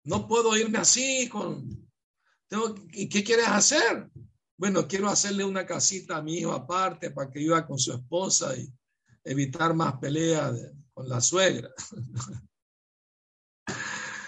[0.04, 1.90] no puedo irme así con,
[2.46, 4.10] tengo, ¿qué quieres hacer?
[4.56, 8.54] Bueno, quiero hacerle una casita a mi hijo aparte para que viva con su esposa
[8.56, 8.72] y
[9.24, 10.58] evitar más peleas
[10.92, 11.70] con la suegra.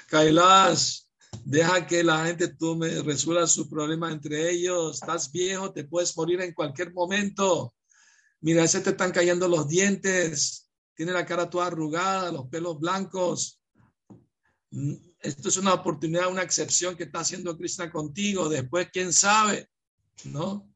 [0.08, 1.04] Kailash,
[1.42, 5.00] Deja que la gente tome, resuelva sus problemas entre ellos.
[5.00, 7.74] Estás viejo, te puedes morir en cualquier momento.
[8.40, 13.60] Mira, ese te están cayendo los dientes, tiene la cara toda arrugada, los pelos blancos.
[14.70, 18.48] Mm, esto es una oportunidad, una excepción que está haciendo Krishna contigo.
[18.48, 19.68] Después, quién sabe,
[20.24, 20.70] ¿no?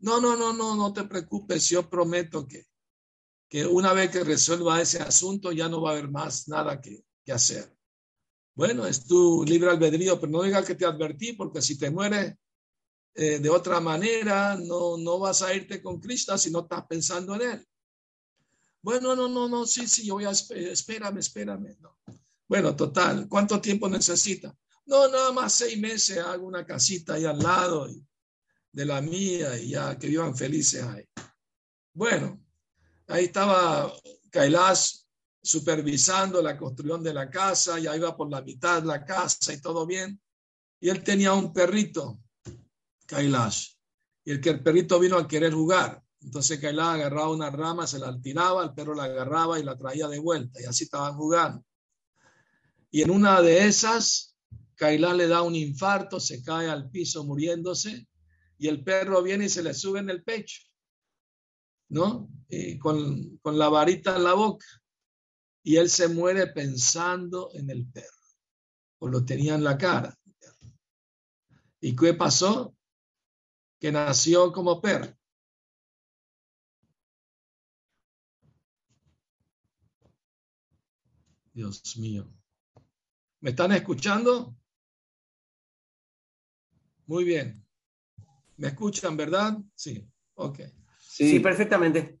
[0.00, 1.68] No, no, no, no, no te preocupes.
[1.68, 2.66] Yo prometo que,
[3.54, 7.04] que una vez que resuelva ese asunto, ya no va a haber más nada que,
[7.24, 7.72] que hacer.
[8.52, 12.34] Bueno, es tu libre albedrío, pero no digas que te advertí, porque si te mueres
[13.14, 17.36] eh, de otra manera, no, no vas a irte con Cristo si no estás pensando
[17.36, 17.68] en Él.
[18.82, 21.76] Bueno, no, no, no, sí, sí, yo voy a, espérame, espérame.
[21.78, 21.96] No.
[22.48, 24.52] Bueno, total, ¿cuánto tiempo necesita?
[24.86, 27.86] No, nada más seis meses hago una casita ahí al lado
[28.72, 31.08] de la mía y ya que vivan felices ahí.
[31.92, 32.43] Bueno,
[33.08, 33.92] ahí estaba
[34.30, 34.96] Kailash
[35.42, 39.60] supervisando la construcción de la casa, ya iba por la mitad de la casa y
[39.60, 40.20] todo bien.
[40.80, 42.20] Y él tenía un perrito,
[43.06, 43.74] Kailash,
[44.24, 46.02] y el que el perrito vino a querer jugar.
[46.20, 50.08] Entonces Kailash agarraba una rama, se la tiraba, el perro la agarraba y la traía
[50.08, 51.62] de vuelta, y así estaban jugando.
[52.90, 54.34] Y en una de esas,
[54.76, 58.08] Kailash le da un infarto, se cae al piso muriéndose
[58.58, 60.62] y el perro viene y se le sube en el pecho,
[61.88, 62.28] ¿no?
[62.48, 64.66] Y con, con la varita en la boca.
[65.62, 68.08] Y él se muere pensando en el perro,
[68.98, 70.16] o lo tenía en la cara.
[71.80, 72.74] ¿Y qué pasó?
[73.80, 75.14] Que nació como perro.
[81.52, 82.28] Dios mío.
[83.40, 84.56] ¿Me están escuchando?
[87.06, 87.64] Muy bien.
[88.56, 89.58] ¿Me escuchan, verdad?
[89.74, 90.10] Sí.
[90.34, 90.60] Ok.
[91.16, 92.18] Sí, perfectamente.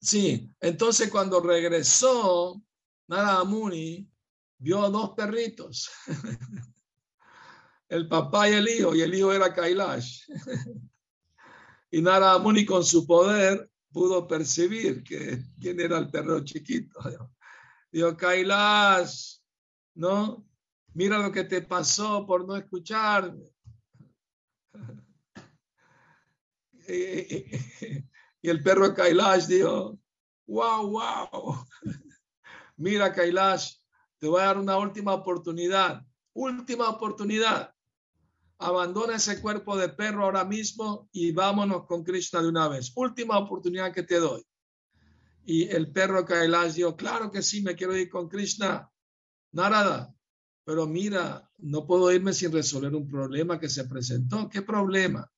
[0.00, 0.50] Sí.
[0.60, 2.62] Entonces, cuando regresó,
[3.06, 4.10] Nara Muni
[4.56, 5.90] vio dos perritos.
[7.88, 10.22] el papá y el hijo, y el hijo era Kailash.
[11.90, 16.98] y Nara Muni con su poder pudo percibir que quién era el perro chiquito.
[17.92, 19.36] Dijo, Kailash,
[19.96, 20.46] ¿no?
[20.94, 23.52] Mira lo que te pasó por no escucharme.
[28.42, 29.98] Y el perro Kailash dijo,
[30.46, 31.64] wow, wow.
[32.76, 33.76] Mira Kailash,
[34.18, 36.02] te voy a dar una última oportunidad.
[36.32, 37.74] Última oportunidad.
[38.58, 42.92] Abandona ese cuerpo de perro ahora mismo y vámonos con Krishna de una vez.
[42.94, 44.42] Última oportunidad que te doy.
[45.44, 48.90] Y el perro Kailash dijo, claro que sí, me quiero ir con Krishna.
[49.52, 50.14] Narada,
[50.64, 54.48] pero mira, no puedo irme sin resolver un problema que se presentó.
[54.48, 55.28] ¿Qué problema?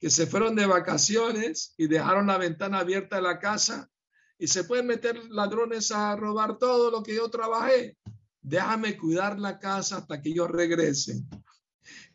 [0.00, 3.90] Que se fueron de vacaciones y dejaron la ventana abierta de la casa
[4.38, 7.98] y se pueden meter ladrones a robar todo lo que yo trabajé.
[8.40, 11.28] Déjame cuidar la casa hasta que ellos regresen.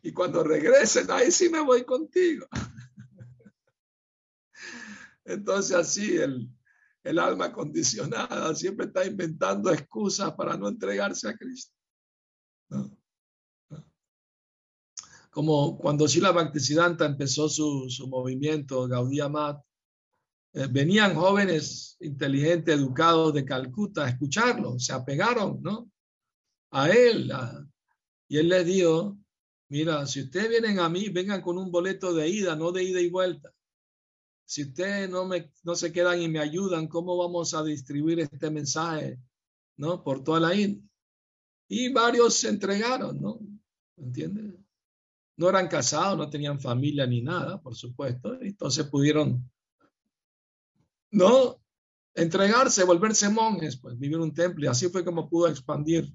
[0.02, 2.46] Y cuando regresen, ahí sí me voy contigo.
[5.24, 6.48] Entonces así el,
[7.02, 11.74] el alma condicionada siempre está inventando excusas para no entregarse a Cristo.
[15.34, 19.60] Como cuando Shila Bhaktisiddhanta empezó su, su movimiento Gaudiya Mat,
[20.52, 25.90] eh, venían jóvenes inteligentes, educados de Calcuta a escucharlo, se apegaron, ¿no?
[26.70, 27.32] A él.
[28.28, 29.18] y él les dijo,
[29.70, 33.00] mira, si ustedes vienen a mí, vengan con un boleto de ida, no de ida
[33.00, 33.52] y vuelta.
[34.44, 38.52] Si ustedes no, me, no se quedan y me ayudan, ¿cómo vamos a distribuir este
[38.52, 39.18] mensaje,
[39.78, 40.04] ¿no?
[40.04, 40.88] Por toda la India.
[41.66, 43.40] Y varios se entregaron, ¿no?
[43.96, 44.63] ¿Entiendes?
[45.36, 48.40] No eran casados, no tenían familia ni nada, por supuesto.
[48.40, 49.50] Entonces pudieron,
[51.10, 51.60] ¿no?
[52.14, 54.64] Entregarse, volverse monjes, pues vivir un templo.
[54.64, 56.12] Y así fue como pudo expandir,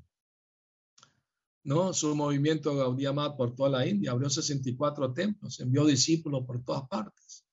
[1.64, 1.94] ¿no?
[1.94, 4.12] Su movimiento Gaudiya por toda la India.
[4.12, 7.46] Abrió 64 templos, envió discípulos por todas partes.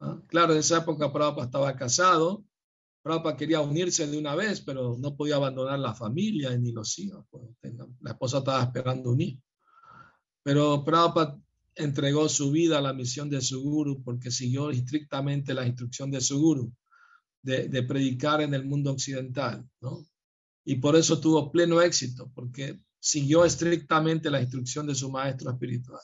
[0.00, 0.20] ¿Ah?
[0.26, 2.44] Claro, en esa época Prabhupada estaba casado,
[3.02, 7.24] Prabhupada quería unirse de una vez, pero no podía abandonar la familia ni los hijos.
[7.30, 7.44] Pues,
[8.00, 9.38] la esposa estaba esperando unir.
[10.42, 11.40] Pero Prabhupada
[11.74, 16.20] entregó su vida a la misión de su guru porque siguió estrictamente la instrucción de
[16.20, 16.72] su guru
[17.42, 20.06] de, predicar en el mundo occidental, ¿no?
[20.64, 26.00] Y por eso tuvo pleno éxito, porque siguió estrictamente la instrucción de su maestro espiritual.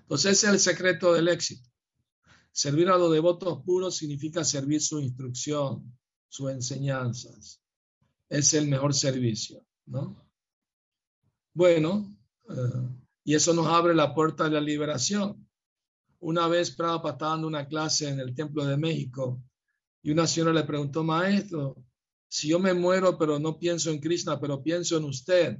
[0.00, 1.68] Entonces ese es el secreto del éxito.
[2.50, 7.60] Servir a los devotos puros significa servir su instrucción, sus enseñanzas.
[8.30, 10.26] Es el mejor servicio, ¿no?
[11.52, 12.16] Bueno,
[12.48, 12.88] eh,
[13.28, 15.46] y eso nos abre la puerta de la liberación.
[16.18, 19.44] Una vez Prabhupada estaba dando una clase en el Templo de México
[20.00, 21.76] y una señora le preguntó, maestro,
[22.26, 25.58] si yo me muero pero no pienso en Krishna, pero pienso en usted,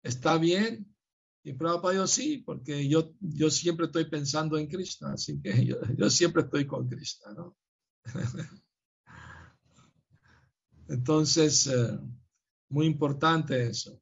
[0.00, 0.86] ¿está bien?
[1.42, 6.08] Y Prabhupada dijo, sí, porque yo, yo siempre estoy pensando en Krishna, así que yo,
[6.08, 7.56] siempre estoy con Krishna, ¿no?
[10.86, 11.98] Entonces, eh,
[12.68, 14.00] muy importante eso.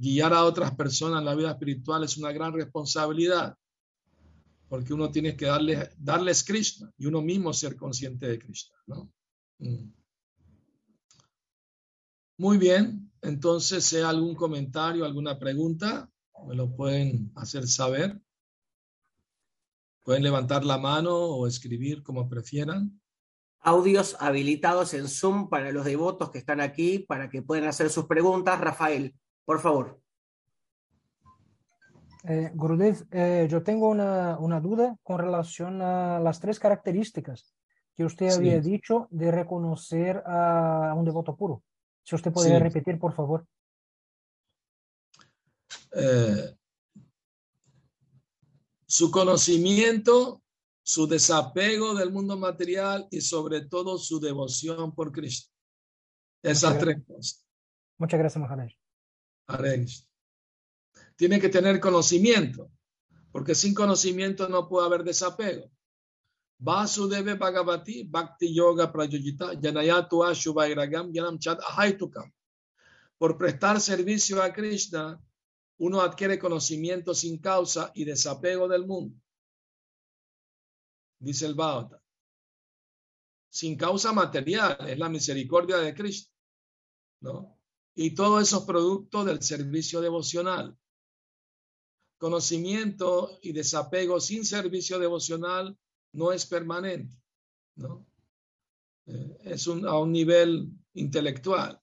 [0.00, 3.54] Guiar a otras personas en la vida espiritual es una gran responsabilidad,
[4.68, 8.74] porque uno tiene que darle, darles Krishna y uno mismo ser consciente de Krishna.
[9.58, 9.92] Mm.
[12.38, 16.10] Muy bien, entonces, hay algún comentario, alguna pregunta,
[16.46, 18.18] me lo pueden hacer saber.
[20.02, 22.98] Pueden levantar la mano o escribir como prefieran
[23.62, 28.06] audios habilitados en Zoom para los devotos que están aquí, para que puedan hacer sus
[28.06, 28.58] preguntas.
[28.58, 30.00] Rafael, por favor.
[32.24, 37.54] Eh, Gurudev, eh, yo tengo una, una, duda con relación a las tres características
[37.94, 41.62] que usted había dicho de reconocer a un devoto puro.
[42.02, 43.46] Si usted podría repetir, por favor.
[45.92, 46.54] Eh,
[48.86, 50.42] su conocimiento
[50.90, 55.52] su desapego del mundo material y sobre todo su devoción por Cristo.
[56.42, 57.46] Esas tres cosas.
[57.96, 58.72] Muchas gracias, Maharaj.
[61.16, 62.70] Tiene que tener conocimiento,
[63.32, 65.70] porque sin conocimiento no puede haber desapego.
[66.58, 72.30] Vasudeve Bhagavati Bhakti Yoga Prayojita Yanayatu Ashuvairagam Yanam Chat Ahaitukam.
[73.18, 75.20] Por prestar servicio a Krishna,
[75.78, 79.16] uno adquiere conocimiento sin causa y desapego del mundo.
[81.18, 82.00] Dice el Bhagavad.
[83.50, 86.30] Sin causa material, es la misericordia de Cristo.
[87.20, 87.59] ¿no?
[87.94, 90.76] Y todo eso es producto del servicio devocional.
[92.18, 95.76] Conocimiento y desapego sin servicio devocional
[96.12, 97.16] no es permanente,
[97.76, 98.06] ¿no?
[99.06, 101.80] Eh, es a un nivel intelectual.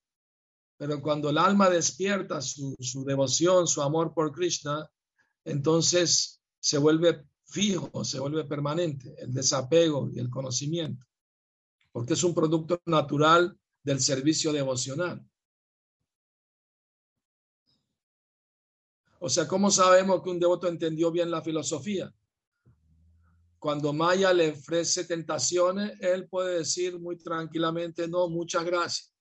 [0.77, 4.87] Pero cuando el alma despierta su, su devoción, su amor por Krishna,
[5.43, 11.05] entonces se vuelve fijo, se vuelve permanente, el desapego y el conocimiento,
[11.91, 15.25] porque es un producto natural del servicio devocional.
[19.20, 22.13] O sea, ¿cómo sabemos que un devoto entendió bien la filosofía?
[23.59, 29.13] Cuando Maya le ofrece tentaciones, él puede decir muy tranquilamente, no, muchas gracias,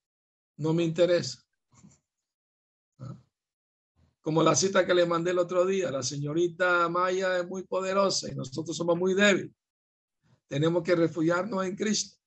[0.59, 1.43] no me interesa.
[4.21, 8.31] Como la cita que le mandé el otro día, la señorita Maya es muy poderosa
[8.31, 9.53] y nosotros somos muy débiles.
[10.49, 12.19] Tenemos que refugiarnos en Cristo.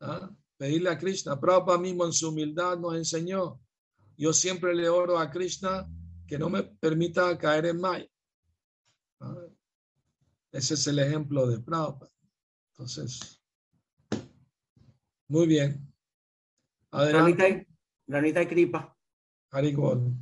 [0.00, 0.30] ¿Ah?
[0.56, 1.40] Pedirle a Krishna.
[1.40, 3.60] Prabhupada mismo en su humildad nos enseñó.
[4.16, 5.88] Yo siempre le oro a Krishna
[6.26, 8.08] que no me permita caer en Maya.
[9.20, 9.46] ¿Ah?
[10.52, 12.12] Ese es el ejemplo de Prabhupada.
[12.72, 13.42] Entonces,
[15.28, 15.92] muy bien.
[16.90, 17.66] Adelante.
[18.06, 18.96] Granita y Kripa.
[19.50, 20.14] Harigol.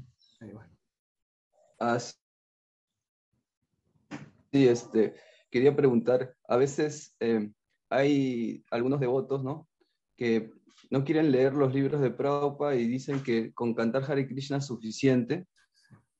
[4.53, 5.15] Sí, este,
[5.51, 7.51] quería preguntar, a veces eh,
[7.89, 9.69] hay algunos devotos, ¿no?
[10.17, 10.53] Que
[10.91, 14.67] no quieren leer los libros de Prabhupada y dicen que con cantar Hare Krishna es
[14.67, 15.47] suficiente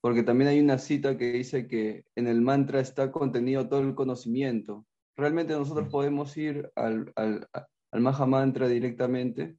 [0.03, 3.95] porque también hay una cita que dice que en el mantra está contenido todo el
[3.95, 4.85] conocimiento.
[5.17, 7.49] ¿Realmente nosotros podemos ir al, al,
[7.93, 9.57] al Maha Mantra directamente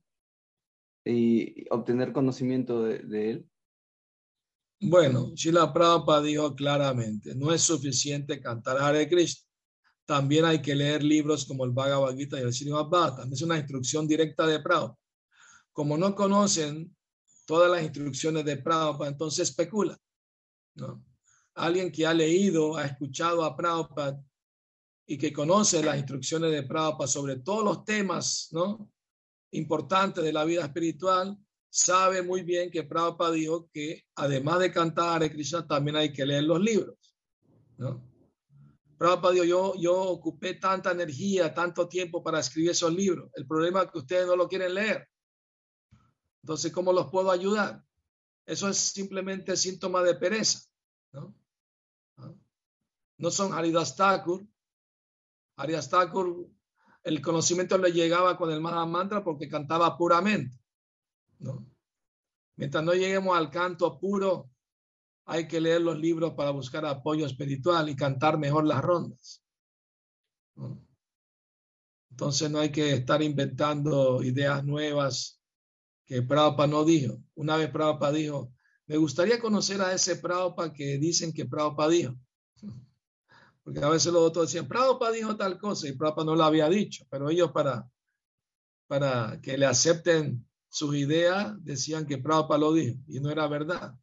[1.05, 3.49] y obtener conocimiento de, él?
[4.81, 9.47] Bueno, Shila Prabhupada dijo claramente, no es suficiente cantar Hare Krishna.
[10.05, 13.31] También hay que leer libros como el Bhagavad Gita y el Srimad Bhagavatam.
[13.31, 14.99] Es una instrucción directa de Prabhupada.
[15.71, 16.93] Como no conocen
[17.45, 19.97] todas las instrucciones de Prabhupada, entonces especulan.
[21.55, 24.23] Alguien que ha leído, ha escuchado a Prabhupada
[25.05, 28.49] y que conoce las instrucciones de Prabhupada sobre todos los temas.
[29.51, 31.37] Importantes de la vida espiritual,
[31.69, 36.25] sabe muy bien que Prabhupada dijo que además de cantar a Krishna, también hay que
[36.25, 36.97] leer los libros,
[37.77, 38.11] ¿no?
[38.97, 43.29] Prabhupada dijo, yo, yo ocupé tanta energía, tanto tiempo para escribir esos libros.
[43.33, 45.07] El problema es que ustedes no lo quieren leer.
[46.41, 47.83] Entonces, ¿cómo los puedo ayudar?
[48.45, 50.59] Eso es simplemente síntoma de pereza.
[51.11, 51.33] No,
[53.17, 54.45] no son Haridas Thakur.
[55.55, 56.49] Haridas Thakur,
[57.03, 60.57] el conocimiento le llegaba con el Maha Mantra porque cantaba puramente.
[61.39, 61.65] ¿no?
[62.55, 64.49] Mientras no lleguemos al canto puro,
[65.25, 69.43] hay que leer los libros para buscar apoyo espiritual y cantar mejor las rondas.
[72.11, 75.42] Entonces no hay que estar inventando ideas nuevas
[76.05, 77.21] que Prabhupada no dijo.
[77.35, 78.53] Una vez Prabhupada dijo,
[78.87, 82.15] me gustaría conocer a ese Prabhupada que dicen que Prabhupada dijo.
[83.63, 86.67] Porque a veces los otros decían, Prabhupada dijo tal cosa y Prabhupada no lo había
[86.67, 87.89] dicho, pero ellos para,
[88.87, 93.95] para que le acepten sus ideas decían que Prabhupada lo dijo y no era verdad.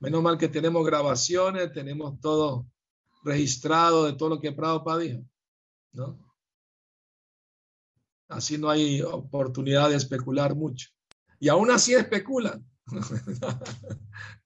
[0.00, 2.66] Menos mal que tenemos grabaciones, tenemos todo
[3.22, 5.22] registrado de todo lo que Prabhupada dijo.
[8.28, 10.88] Así no hay oportunidad de especular mucho.
[11.42, 12.64] Y aún así especulan.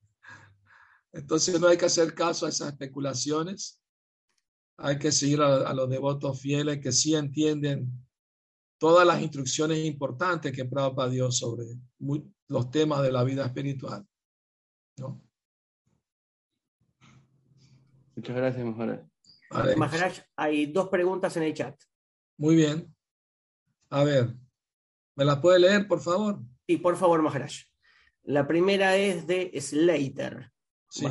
[1.13, 3.83] Entonces no hay que hacer caso a esas especulaciones.
[4.79, 7.93] Hay que seguir a, los devotos fieles que sí entienden
[8.79, 11.67] todas las instrucciones importantes que Prabhupada dio sobre
[12.49, 14.03] los temas de la vida espiritual.
[18.15, 19.01] Muchas gracias, Maharaj.
[19.77, 21.79] Maharaj, hay dos preguntas en el chat.
[22.39, 22.97] Muy bien.
[23.91, 24.35] A ver,
[25.15, 26.41] ¿me las puede leer, por favor?
[26.67, 27.53] Sí, por favor, Maharaj.
[28.25, 30.51] La primera es de Slater.
[30.91, 31.07] Sí.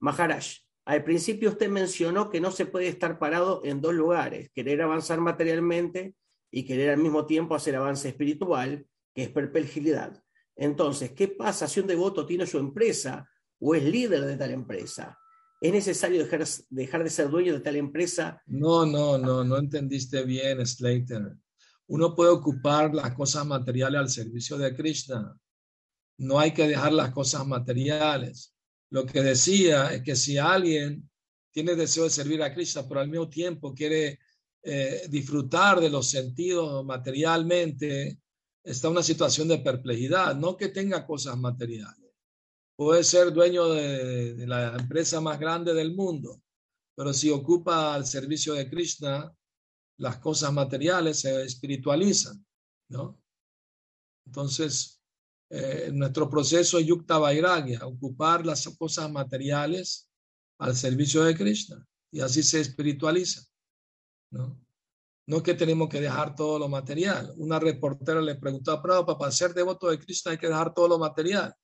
[0.00, 0.44] Maharaj,
[0.84, 5.20] al principio usted mencionó que no se puede estar parado en dos lugares, querer avanzar
[5.20, 6.14] materialmente
[6.50, 10.22] y querer al mismo tiempo hacer avance espiritual, que es perpetuidad.
[10.56, 13.26] Entonces, ¿qué pasa si un devoto tiene su empresa
[13.60, 15.18] o es líder de tal empresa?
[15.58, 18.42] ¿Es necesario dejar, dejar de ser dueño de tal empresa?
[18.46, 21.36] No, no, no, no entendiste bien, Slater
[21.88, 25.38] uno puede ocupar las cosas materiales al servicio de Krishna.
[26.18, 28.54] no hay que dejar las cosas materiales.
[28.90, 31.10] Lo que decía es que si alguien
[31.50, 34.20] tiene deseo de servir a Cristo, pero al mismo tiempo quiere
[34.62, 38.20] eh, disfrutar de los sentidos materialmente,
[38.62, 42.12] está en una situación de perplejidad, no que tenga cosas materiales.
[42.76, 46.40] Puede ser dueño de, de la empresa más grande del mundo,
[46.94, 49.34] pero si ocupa el servicio de Krishna,
[49.98, 52.44] las cosas materiales se espiritualizan,
[52.88, 53.20] ¿no?
[54.26, 55.02] Entonces,
[55.50, 60.08] eh, nuestro proceso es yukta vairagya, ocupar las cosas materiales
[60.58, 63.42] al servicio de Krishna y así se espiritualiza,
[64.30, 64.58] ¿no?
[65.26, 67.32] No que tenemos que dejar todo lo material.
[67.36, 70.88] Una reportera le preguntó a Prabhupada, para ser devoto de Krishna hay que dejar todo
[70.88, 71.54] lo material.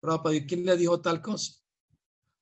[0.00, 1.54] Prabhupada, ¿y quién le dijo tal cosa?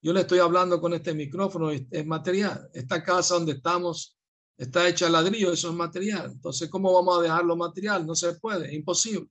[0.03, 2.71] Yo le estoy hablando con este micrófono, es material.
[2.73, 4.19] Esta casa donde estamos
[4.61, 6.33] está hecha ladrillo, eso es material.
[6.33, 8.07] Entonces, ¿cómo vamos a dejar lo material?
[8.07, 9.27] No se puede, imposible.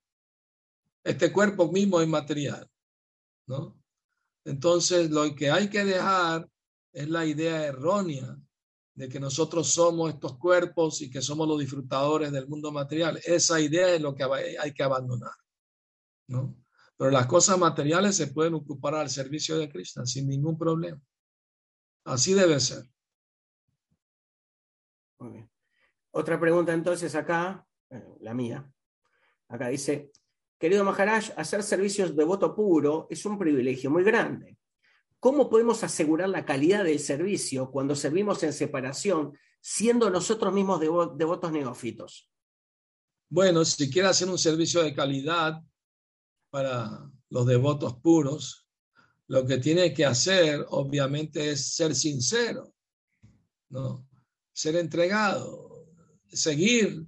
[1.03, 2.67] Este cuerpo mismo es material,
[3.45, 3.80] ¿no?
[4.43, 6.49] Entonces, lo que hay que dejar
[6.91, 8.36] es la idea errónea
[8.95, 13.21] de que nosotros somos estos cuerpos y que somos los disfrutadores del mundo material.
[13.23, 15.36] Esa idea es lo que hay que abandonar,
[16.27, 16.55] ¿no?
[16.97, 20.99] Pero las cosas materiales se pueden ocupar al servicio de Cristo sin ningún problema.
[22.03, 22.84] Así debe ser.
[26.11, 27.65] Otra pregunta entonces acá,
[28.22, 28.72] la mía.
[29.47, 30.11] Acá dice,
[30.57, 34.57] querido Maharaj, hacer servicios de voto puro es un privilegio muy grande.
[35.20, 41.51] ¿Cómo podemos asegurar la calidad del servicio cuando servimos en separación, siendo nosotros mismos devotos
[41.51, 42.30] neófitos?
[43.30, 45.61] Bueno, si quiere hacer un servicio de calidad,
[46.49, 48.65] para los devotos puros,
[49.28, 52.74] lo que tiene que hacer, obviamente, es ser sincero,
[53.70, 54.09] ¿no?
[54.60, 55.88] Ser entregado,
[56.28, 57.07] seguir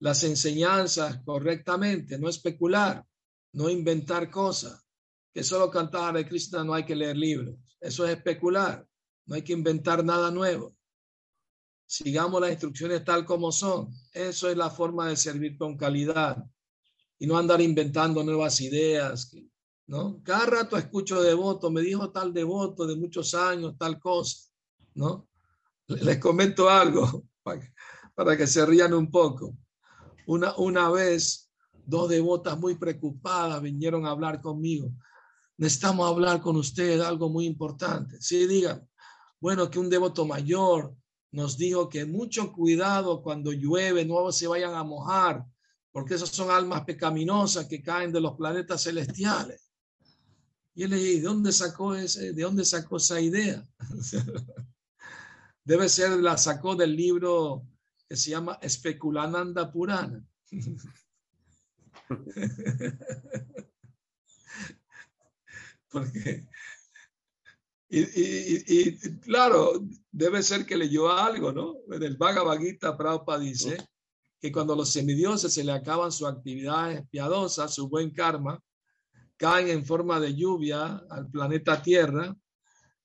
[0.00, 3.06] las enseñanzas correctamente, no especular,
[3.52, 4.84] no inventar cosas.
[5.32, 7.54] Que solo cantar de Krishna no hay que leer libros.
[7.80, 8.84] Eso es especular.
[9.26, 10.74] No hay que inventar nada nuevo.
[11.86, 13.94] Sigamos las instrucciones tal como son.
[14.12, 16.44] Eso es la forma de servir con calidad
[17.16, 19.32] y no andar inventando nuevas ideas,
[19.86, 20.20] ¿no?
[20.24, 24.50] Cada rato escucho devoto, me dijo tal devoto de muchos años, tal cosa,
[24.94, 25.28] ¿no?
[25.88, 27.24] Les comento algo
[28.14, 29.56] para que, se rían un poco.
[30.26, 31.50] Una, una vez,
[31.86, 34.92] dos devotas muy preocupadas vinieron a hablar conmigo.
[35.56, 38.20] Necesitamos hablar con usted algo muy importante.
[38.20, 38.86] Sí, digan.
[39.40, 40.94] Bueno, que un devoto mayor
[41.30, 45.44] nos dijo que mucho cuidado cuando llueve, no se vayan a mojar,
[45.90, 49.70] porque esas son almas pecaminosas que caen de los planetas celestiales.
[50.74, 53.66] Y él le dije, ¿de dónde sacó, ese, ¿de dónde sacó esa idea?
[55.68, 57.66] Debe ser, la sacó del libro
[58.08, 60.26] que se llama Especulananda Purana.
[65.90, 66.46] Porque,
[67.90, 71.76] y, y, y, claro, debe ser que leyó algo, ¿no?
[71.94, 73.76] En el Bhagavad Gita, Prabhupada dice
[74.40, 78.58] que cuando los semidioses se le acaban sus actividades piadosas, su buen karma,
[79.36, 82.34] caen en forma de lluvia al planeta Tierra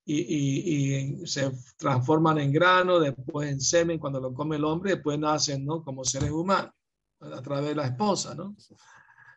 [0.05, 5.65] y, se transforman en grano, después en semen cuando lo come el hombre, después nacen
[5.65, 5.83] ¿no?
[5.83, 6.73] como seres humanos
[7.19, 8.35] a través de la esposa.
[8.35, 8.55] ¿no?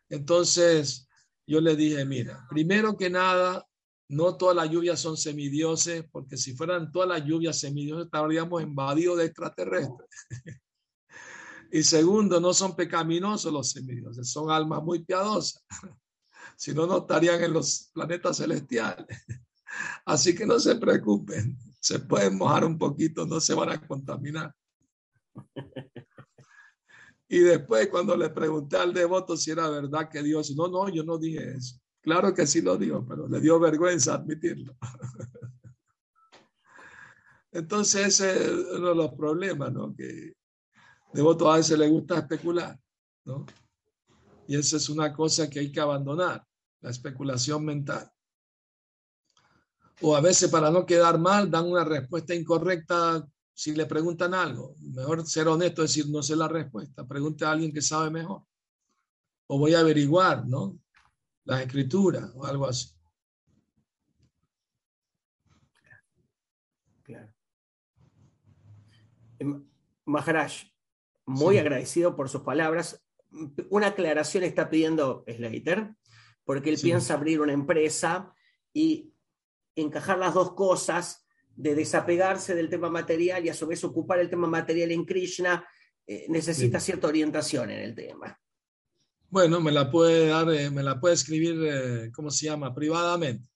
[0.08, 1.08] Entonces
[1.46, 3.66] yo le dije, mira, primero que nada,
[4.08, 9.18] no todas las lluvias son semidioses, porque si fueran todas las lluvias semidioses estaríamos invadidos
[9.18, 10.08] de extraterrestres.
[11.72, 15.64] Y segundo, no son pecaminosos los semidioses, son almas muy piadosas.
[16.58, 19.04] Si no, no estarían en los planetas celestiales.
[20.04, 24.54] Así que no se preocupen, se pueden mojar un poquito, no se van a contaminar.
[27.28, 31.02] Y después cuando le pregunté al devoto si era verdad que Dios, no, no, yo
[31.02, 31.76] no dije eso.
[32.00, 34.76] Claro que sí lo dijo, pero le dio vergüenza admitirlo.
[37.50, 39.94] Entonces ese es uno de los problemas, ¿no?
[39.96, 40.34] Que
[41.12, 42.78] devoto a veces le gusta especular,
[43.24, 43.44] ¿no?
[44.46, 46.46] Y esa es una cosa que hay que abandonar,
[46.80, 48.08] la especulación mental.
[50.02, 54.74] O a veces para no quedar mal dan una respuesta incorrecta si le preguntan algo.
[54.80, 58.42] Mejor ser honesto, decir no sé la respuesta, pregunte a alguien que sabe mejor.
[59.46, 60.78] O voy a averiguar, ¿no?
[61.44, 62.90] Las escrituras o algo así.
[67.02, 67.32] Claro.
[69.38, 69.64] Em,
[70.04, 70.52] Maharaj,
[71.24, 73.02] muy agradecido por sus palabras.
[73.70, 75.94] Una aclaración está pidiendo Slater,
[76.44, 78.34] porque él piensa abrir una empresa
[78.72, 79.14] y
[79.76, 84.28] encajar las dos cosas de desapegarse del tema material y a su vez ocupar el
[84.28, 85.66] tema material en Krishna,
[86.06, 88.38] eh, necesita cierta orientación en el tema.
[89.28, 92.74] Bueno, me la puede dar, eh, me la puede escribir, eh, ¿cómo se llama?
[92.74, 93.48] Privadamente.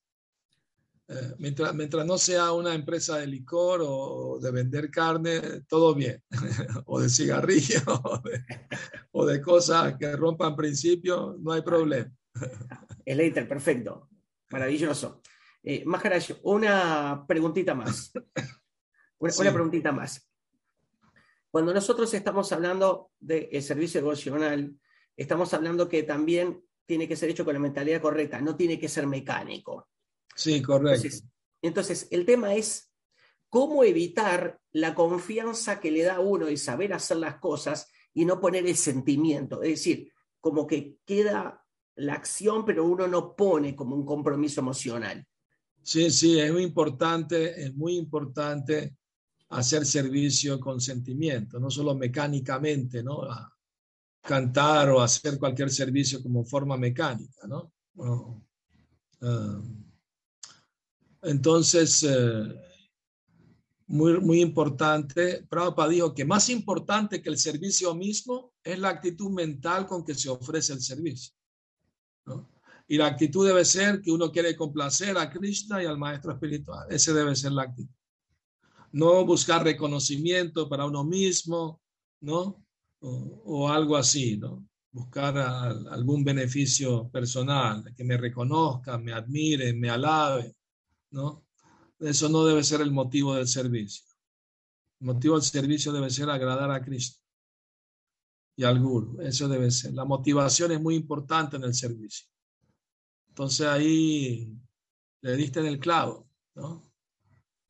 [1.39, 6.23] Mientras, mientras no sea una empresa de licor o de vender carne, todo bien.
[6.87, 7.81] o de cigarrillo
[9.11, 12.13] o de, cosas que rompan principios, no hay problema.
[13.05, 14.09] El perfecto.
[14.51, 15.21] Maravilloso.
[15.63, 18.13] Eh, Maharaj, una preguntita más.
[19.19, 20.27] Una, preguntita más.
[21.51, 24.75] Cuando nosotros estamos hablando del servicio devocional,
[25.15, 28.89] estamos hablando que también tiene que ser hecho con la mentalidad correcta, no tiene que
[28.89, 29.89] ser mecánico.
[30.35, 31.07] Sí, correcto.
[31.61, 32.91] Entonces, el tema es
[33.51, 38.25] cómo evitar la confianza que le da a uno y saber hacer las cosas y
[38.25, 39.63] no poner el sentimiento.
[39.63, 41.63] Es decir, como que queda
[41.97, 45.27] la acción, pero uno no pone como un compromiso emocional.
[45.83, 48.97] Sí, sí, es muy importante, es muy importante
[49.49, 53.23] hacer servicio con sentimiento, no solo mecánicamente, ¿no?
[54.23, 57.73] cantar o hacer cualquier servicio como forma mecánica, ¿no?
[59.23, 59.63] Ah,
[61.23, 62.55] entonces, eh,
[63.89, 69.31] muy, muy importante, Prabhupada dijo que más importante que el servicio mismo es la actitud
[69.31, 71.35] mental con que se ofrece el servicio.
[72.27, 72.49] ¿no?
[72.91, 76.89] Y la actitud debe ser que uno quiere complacer a Krishna y al maestro espiritual.
[76.91, 77.95] Ese debe ser la actitud.
[78.91, 81.81] No buscar reconocimiento para uno mismo,
[82.23, 82.67] ¿no?
[82.99, 84.67] O, algo así, ¿no?
[84.91, 90.57] Buscar algún beneficio personal, que me reconozca, me admire, me alabe,
[91.13, 91.47] ¿no?
[92.01, 94.05] Eso no debe ser el motivo del servicio.
[94.99, 97.21] El motivo del servicio debe ser agradar a Cristo
[98.57, 99.21] y al Guru.
[99.21, 99.95] Eso debe ser.
[99.95, 102.27] La motivación es muy importante en el servicio.
[103.31, 104.53] Entonces ahí
[105.23, 106.83] le diste en el clavo, ¿no?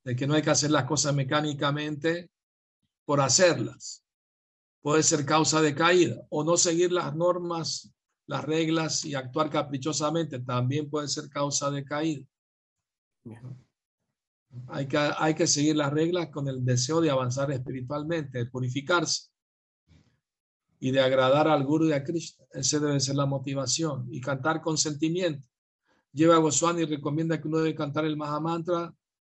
[0.04, 2.30] De que no hay que hacer las cosas mecánicamente
[3.04, 4.04] por hacerlas.
[4.80, 7.92] Puede ser causa de caída o no seguir las normas,
[8.26, 12.26] las reglas y actuar caprichosamente también puede ser causa de caída.
[14.68, 19.29] Hay que, hay que seguir las reglas con el deseo de avanzar espiritualmente, de purificarse
[20.80, 22.46] y de agradar al Guru y a Krishna.
[22.52, 25.46] Esa debe ser la motivación y cantar con sentimiento.
[26.12, 28.92] Lleva Goswami recomienda que uno debe cantar el Mahamantra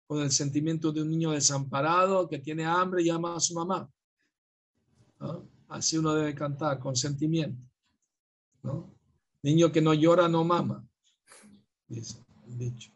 [0.06, 3.90] con el sentimiento de un niño desamparado que tiene hambre y ama a su mamá.
[5.68, 7.62] Así uno debe cantar con sentimiento.
[9.42, 10.86] Niño que no llora no mama,
[11.88, 12.92] dice dicho.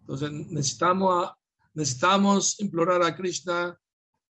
[0.00, 1.30] Entonces necesitamos,
[1.72, 3.80] necesitamos implorar a Krishna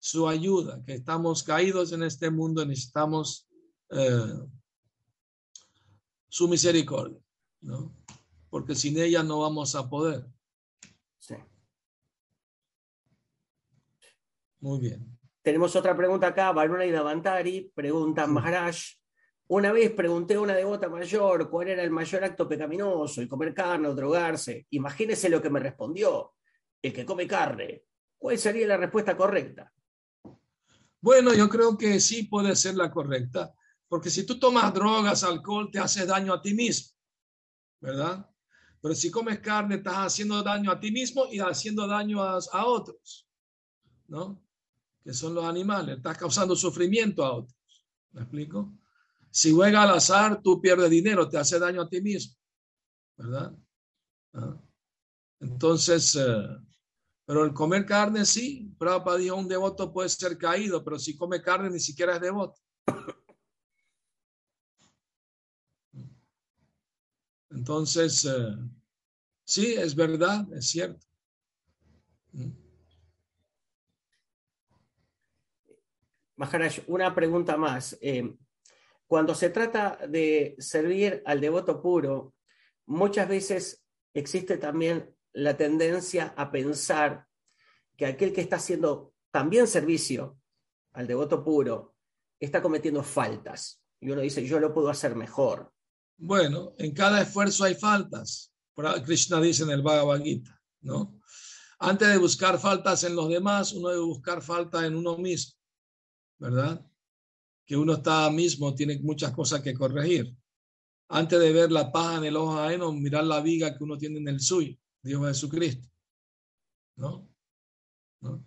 [0.09, 3.47] su ayuda, que estamos caídos en este mundo, necesitamos
[3.91, 4.35] eh,
[6.29, 7.21] su misericordia.
[7.61, 7.93] ¿no?
[8.51, 10.25] porque sin ella no vamos a poder.
[11.19, 11.35] Sí.
[14.61, 15.19] Muy bien.
[15.43, 18.77] Tenemos otra pregunta acá, Varuna y Davantari, pregunta Maharaj.
[19.49, 23.55] Una vez pregunté a una devota mayor cuál era el mayor acto pecaminoso, el comer
[23.55, 24.67] carne o drogarse.
[24.71, 26.35] Imagínese lo que me respondió,
[26.83, 27.85] el que come carne.
[28.19, 29.73] ¿Cuál sería la respuesta correcta?
[31.01, 33.55] Bueno, yo creo que sí puede ser la correcta,
[33.89, 36.97] porque si tú tomas drogas, alcohol, te hace daño a ti mismo,
[37.81, 38.29] ¿verdad?
[38.81, 43.29] Pero si comes carne, estás haciendo daño a ti mismo y haciendo daño a, otros,
[44.07, 44.43] ¿no?
[45.03, 45.97] Que son los animales.
[45.97, 47.87] Estás causando sufrimiento a otros.
[48.13, 48.73] ¿Me explico?
[49.31, 52.37] Si juega al azar, tú pierdes dinero, te hace daño a ti mismo,
[53.17, 53.57] ¿verdad?
[54.33, 54.57] ¿Ah?
[55.41, 56.49] Entonces, eh,
[57.29, 61.43] pero el comer carne sí, Prabhupada dijo, un devoto puede ser caído, pero si come
[61.43, 62.59] carne ni siquiera es devoto.
[67.51, 68.57] Entonces, eh,
[69.45, 71.07] sí, es verdad, es cierto.
[76.37, 77.99] Maharaj, una pregunta más.
[78.01, 78.35] Eh,
[79.07, 82.33] cuando se trata de servir al devoto puro,
[82.87, 87.27] muchas veces existe también la tendencia a pensar
[87.97, 90.41] que aquel que está haciendo también servicio
[90.93, 91.95] al devoto puro
[92.41, 93.81] está cometiendo faltas.
[94.01, 95.73] Y uno dice, yo lo puedo hacer mejor.
[96.17, 98.53] Bueno, en cada esfuerzo hay faltas.
[99.05, 101.21] Krishna dice en el Bhagavad Gita, ¿no?
[101.79, 105.55] Antes de buscar faltas en los demás, uno debe buscar faltas en uno mismo,
[106.39, 106.85] ¿verdad?
[107.65, 110.37] Que uno está mismo, tiene muchas cosas que corregir.
[111.09, 114.19] Antes de ver la paja en el ojo ajeno, mirar la viga que uno tiene
[114.19, 114.77] en el suyo,
[115.09, 115.89] Dios Jesucristo,
[116.97, 117.29] ¿no?
[118.21, 118.45] ¿No?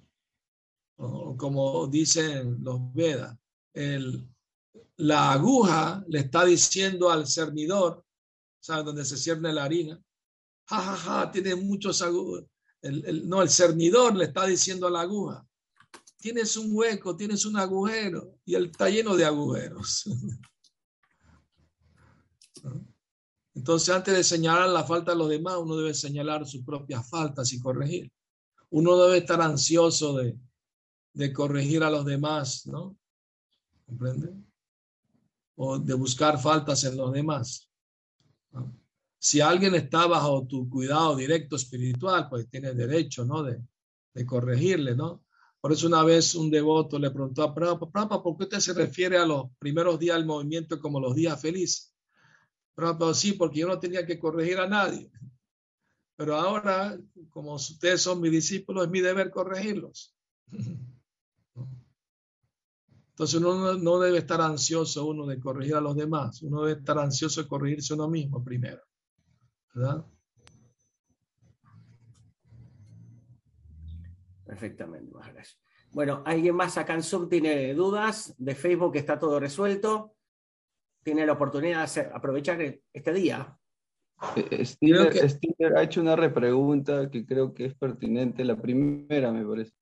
[1.38, 3.36] Como dicen los Vedas,
[3.74, 4.30] el,
[4.98, 8.06] la aguja le está diciendo al cernidor,
[8.60, 8.86] ¿sabes?
[8.86, 10.00] Donde se cierne la harina,
[10.70, 12.46] ja, ja, ja, tiene muchos agujas.
[13.24, 15.44] no, el cernidor le está diciendo a la aguja,
[16.18, 20.04] tienes un hueco, tienes un agujero, y él está lleno de agujeros.
[23.62, 27.54] Entonces, antes de señalar la falta de los demás, uno debe señalar sus propias faltas
[27.54, 28.12] y corregir.
[28.72, 32.98] Uno debe estar ansioso de, corregir a los demás, ¿no?
[33.86, 34.34] ¿Comprende?
[35.58, 37.70] O de buscar faltas en los demás.
[39.20, 43.44] Si alguien está bajo tu cuidado directo espiritual, pues tienes derecho, ¿no?
[43.44, 43.62] De,
[44.16, 45.24] de corregirle, ¿no?
[45.60, 49.20] Por eso una vez un devoto le preguntó a Prabhupada, ¿por qué usted se refiere
[49.20, 51.91] a los primeros días del movimiento como los días felices?
[52.74, 55.12] Prabhupada, sí, porque yo no tenía que corregir a nadie.
[56.16, 56.98] Pero ahora,
[57.30, 60.16] como ustedes son mis discípulos, es mi deber corregirlos.
[63.10, 66.98] Entonces uno no debe estar ansioso uno de corregir a los demás, uno debe estar
[66.98, 68.82] ansioso de corregirse uno mismo primero.
[69.74, 70.06] ¿Verdad?
[74.46, 75.14] Perfectamente.
[75.92, 78.34] Bueno, ¿alguien más acá en Zoom tiene dudas?
[78.38, 80.16] De Facebook está todo resuelto.
[81.04, 82.62] Tiene la oportunidad de aprovechar
[82.94, 83.58] este día.
[84.36, 89.74] Eh, Steiner, ha hecho una repregunta que creo que es pertinente, la primera me parece.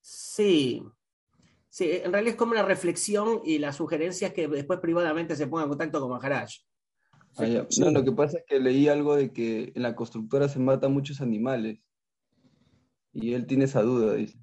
[0.00, 0.82] Sí,
[1.68, 5.46] sí, en realidad es como una reflexión y la sugerencia es que después privadamente se
[5.46, 6.50] ponga en contacto con Maharaj.
[7.36, 7.46] Ah,
[7.78, 10.92] no, lo que pasa es que leí algo de que en la constructora se matan
[10.92, 11.80] muchos animales.
[13.12, 14.38] Y él tiene esa duda, dice.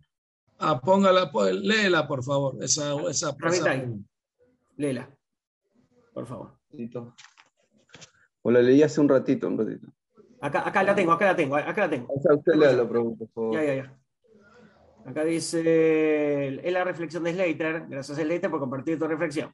[0.58, 3.36] Ah, póngala, pues, léela, por favor, esa, esa,
[4.80, 5.10] Léela,
[6.14, 6.58] por favor.
[8.42, 9.88] O la leí hace un ratito, un ratito.
[10.42, 12.08] Acá, acá la tengo, acá la tengo, acá la tengo.
[12.08, 13.56] O sea, usted lea la pregunta, por favor.
[13.56, 14.00] Ya, ya, ya.
[15.06, 19.54] Acá dice, es la reflexión de Slater, gracias a Slater por compartir tu reflexión.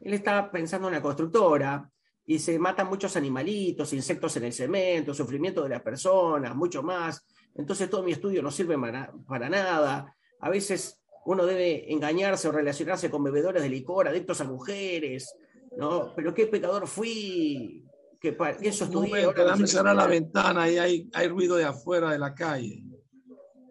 [0.00, 1.90] Él está pensando en una constructora
[2.26, 7.26] y se matan muchos animalitos, insectos en el cemento, sufrimiento de las personas, mucho más
[7.58, 10.14] entonces todo mi estudio no sirve para, nada.
[10.40, 15.36] A veces uno debe engañarse o relacionarse con bebedores de licor, adictos a mujeres,
[15.76, 16.14] ¿no?
[16.16, 17.84] Pero qué pecador fui,
[18.18, 19.24] que, eso estudié.
[19.24, 22.82] No, déjame cerrar la ventana y hay, hay ruido de afuera de la calle,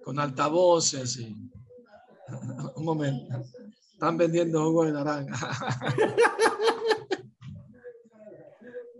[0.03, 1.17] con altavoces.
[1.17, 1.35] Y...
[2.75, 3.43] Un momento.
[3.91, 5.49] Están vendiendo jugo de naranja.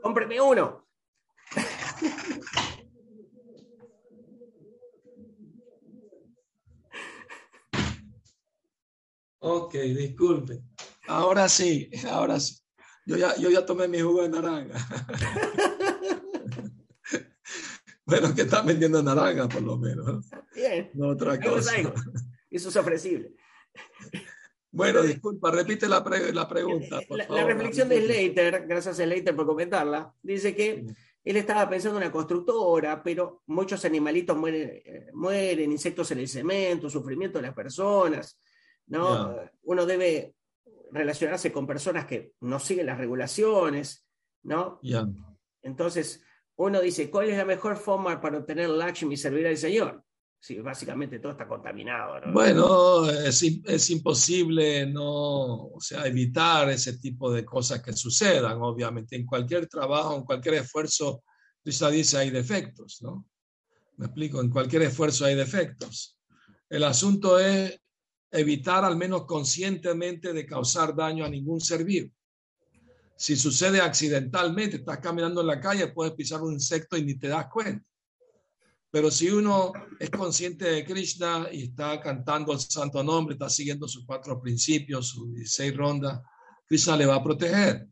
[0.01, 0.87] Cómpreme uno.
[9.49, 10.61] Ok, disculpe.
[11.07, 12.57] Ahora sí, ahora sí.
[13.05, 14.77] Yo ya, yo ya tomé mi jugo de naranja.
[18.05, 20.25] bueno, que están vendiendo naranja por lo menos.
[20.53, 20.91] Bien.
[20.93, 21.71] No otra cosa.
[22.49, 23.33] Eso es ofrecible.
[24.69, 26.99] Bueno, disculpa, repite la, la pregunta.
[27.09, 30.85] la, reflexión de Slater, gracias a Slater por comentarla, dice que
[31.23, 36.27] él estaba pensando en una constructora, pero muchos animalitos mueren, eh, mueren, insectos en el
[36.27, 38.37] cemento, sufrimiento de las personas.
[38.87, 39.35] ¿No?
[39.63, 40.35] Uno debe
[40.91, 44.05] relacionarse con personas que no siguen las regulaciones,
[44.43, 44.79] ¿no?
[45.61, 46.23] Entonces,
[46.55, 50.03] uno dice, ¿cuál es la mejor forma para obtener Lakshmi y servir al Señor?
[50.39, 52.31] Sí, básicamente todo está contaminado.
[52.31, 59.15] Bueno, es, es, imposible no, o sea, evitar ese tipo de cosas que sucedan, obviamente.
[59.15, 61.23] En cualquier trabajo, en cualquier esfuerzo,
[61.63, 63.25] Luisa dice, hay defectos, ¿no?
[63.97, 66.17] Me explico, en cualquier esfuerzo hay defectos.
[66.69, 67.81] El asunto es
[68.31, 72.11] evitar al menos conscientemente de causar daño a ningún ser vivo.
[73.15, 77.27] Si sucede accidentalmente, estás caminando en la calle, puedes pisar un insecto y ni te
[77.27, 77.83] das cuenta.
[78.91, 83.87] Pero si uno es consciente de Krishna y está cantando el santo nombre, está siguiendo
[83.87, 86.21] sus cuatro principios, sus seis rondas,
[86.67, 87.87] Krishna le va a proteger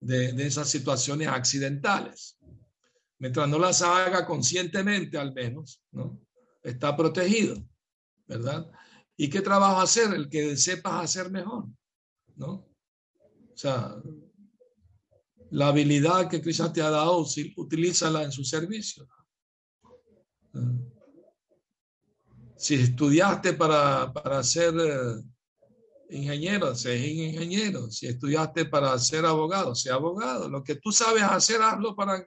[0.00, 2.38] de, de esas situaciones accidentales.
[3.18, 6.20] Mientras no las haga conscientemente, al menos, ¿no?
[6.62, 7.56] Está protegido,
[8.26, 8.70] ¿verdad?
[9.20, 10.14] ¿Y qué trabajo hacer?
[10.14, 11.66] El que sepas hacer mejor,
[12.36, 12.52] ¿no?
[13.52, 13.96] O sea,
[15.50, 19.08] la habilidad que Cristo te ha dado, utilízala en su servicio.
[22.56, 25.22] Si estudiaste para, para ser eh,
[26.10, 27.90] ingeniero, sé ingeniero.
[27.90, 30.48] Si estudiaste para ser abogado, sé abogado.
[30.48, 32.24] Lo que tú sabes hacer, hazlo para,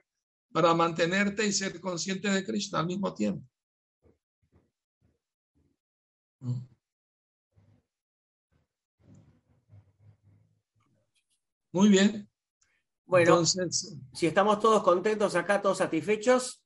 [0.52, 3.46] para mantenerte y ser consciente de Cristo al mismo tiempo.
[11.72, 12.28] Muy bien.
[13.06, 16.64] Bueno, si estamos todos contentos acá, todos satisfechos,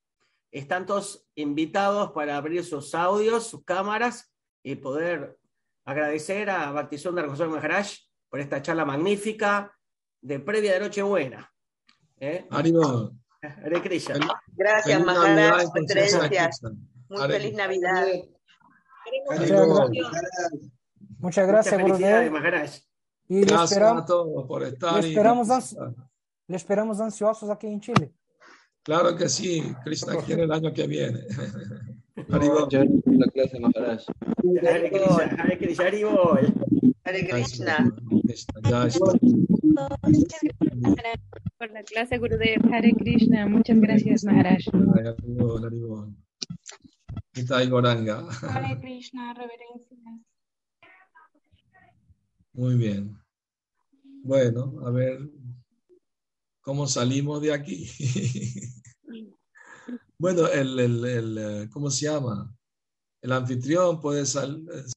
[0.50, 4.32] están todos invitados para abrir sus audios, sus cámaras
[4.62, 5.38] y poder
[5.84, 7.88] agradecer a Baptizón de Maharaj
[8.28, 9.72] por esta charla magnífica
[10.20, 11.52] de previa de Nochebuena.
[12.18, 12.46] ¿Eh?
[14.56, 15.66] Gracias, Maharaj,
[17.08, 18.06] Muy feliz Navidad.
[21.18, 22.70] Muchas gracias, Muchas felicidades, Maharaj.
[23.28, 25.02] Y Gracias esperamos, a todos por estar.
[25.02, 25.94] le y esperamos, participar.
[26.48, 28.12] le esperamos ansiosos aquí en Chile.
[28.82, 31.20] Claro que sí, Krishna quiere el año que viene.
[32.30, 32.68] Haribol.
[32.68, 34.04] Chévere la clase, Maharaj.
[37.04, 37.92] Hare Krishna,
[41.58, 42.72] por la clase Gurudev.
[42.72, 43.46] Hare Krishna.
[43.46, 44.64] Muchas gracias, Maharaj.
[48.42, 50.35] Hare Krishna, reverencias.
[52.56, 53.16] Muy bien.
[54.22, 55.20] Bueno, a ver
[56.60, 57.88] cómo salimos de aquí.
[60.18, 62.54] bueno, el, el, el, eh, ¿cómo se llama?
[63.22, 64.66] El anfitrión puede salir.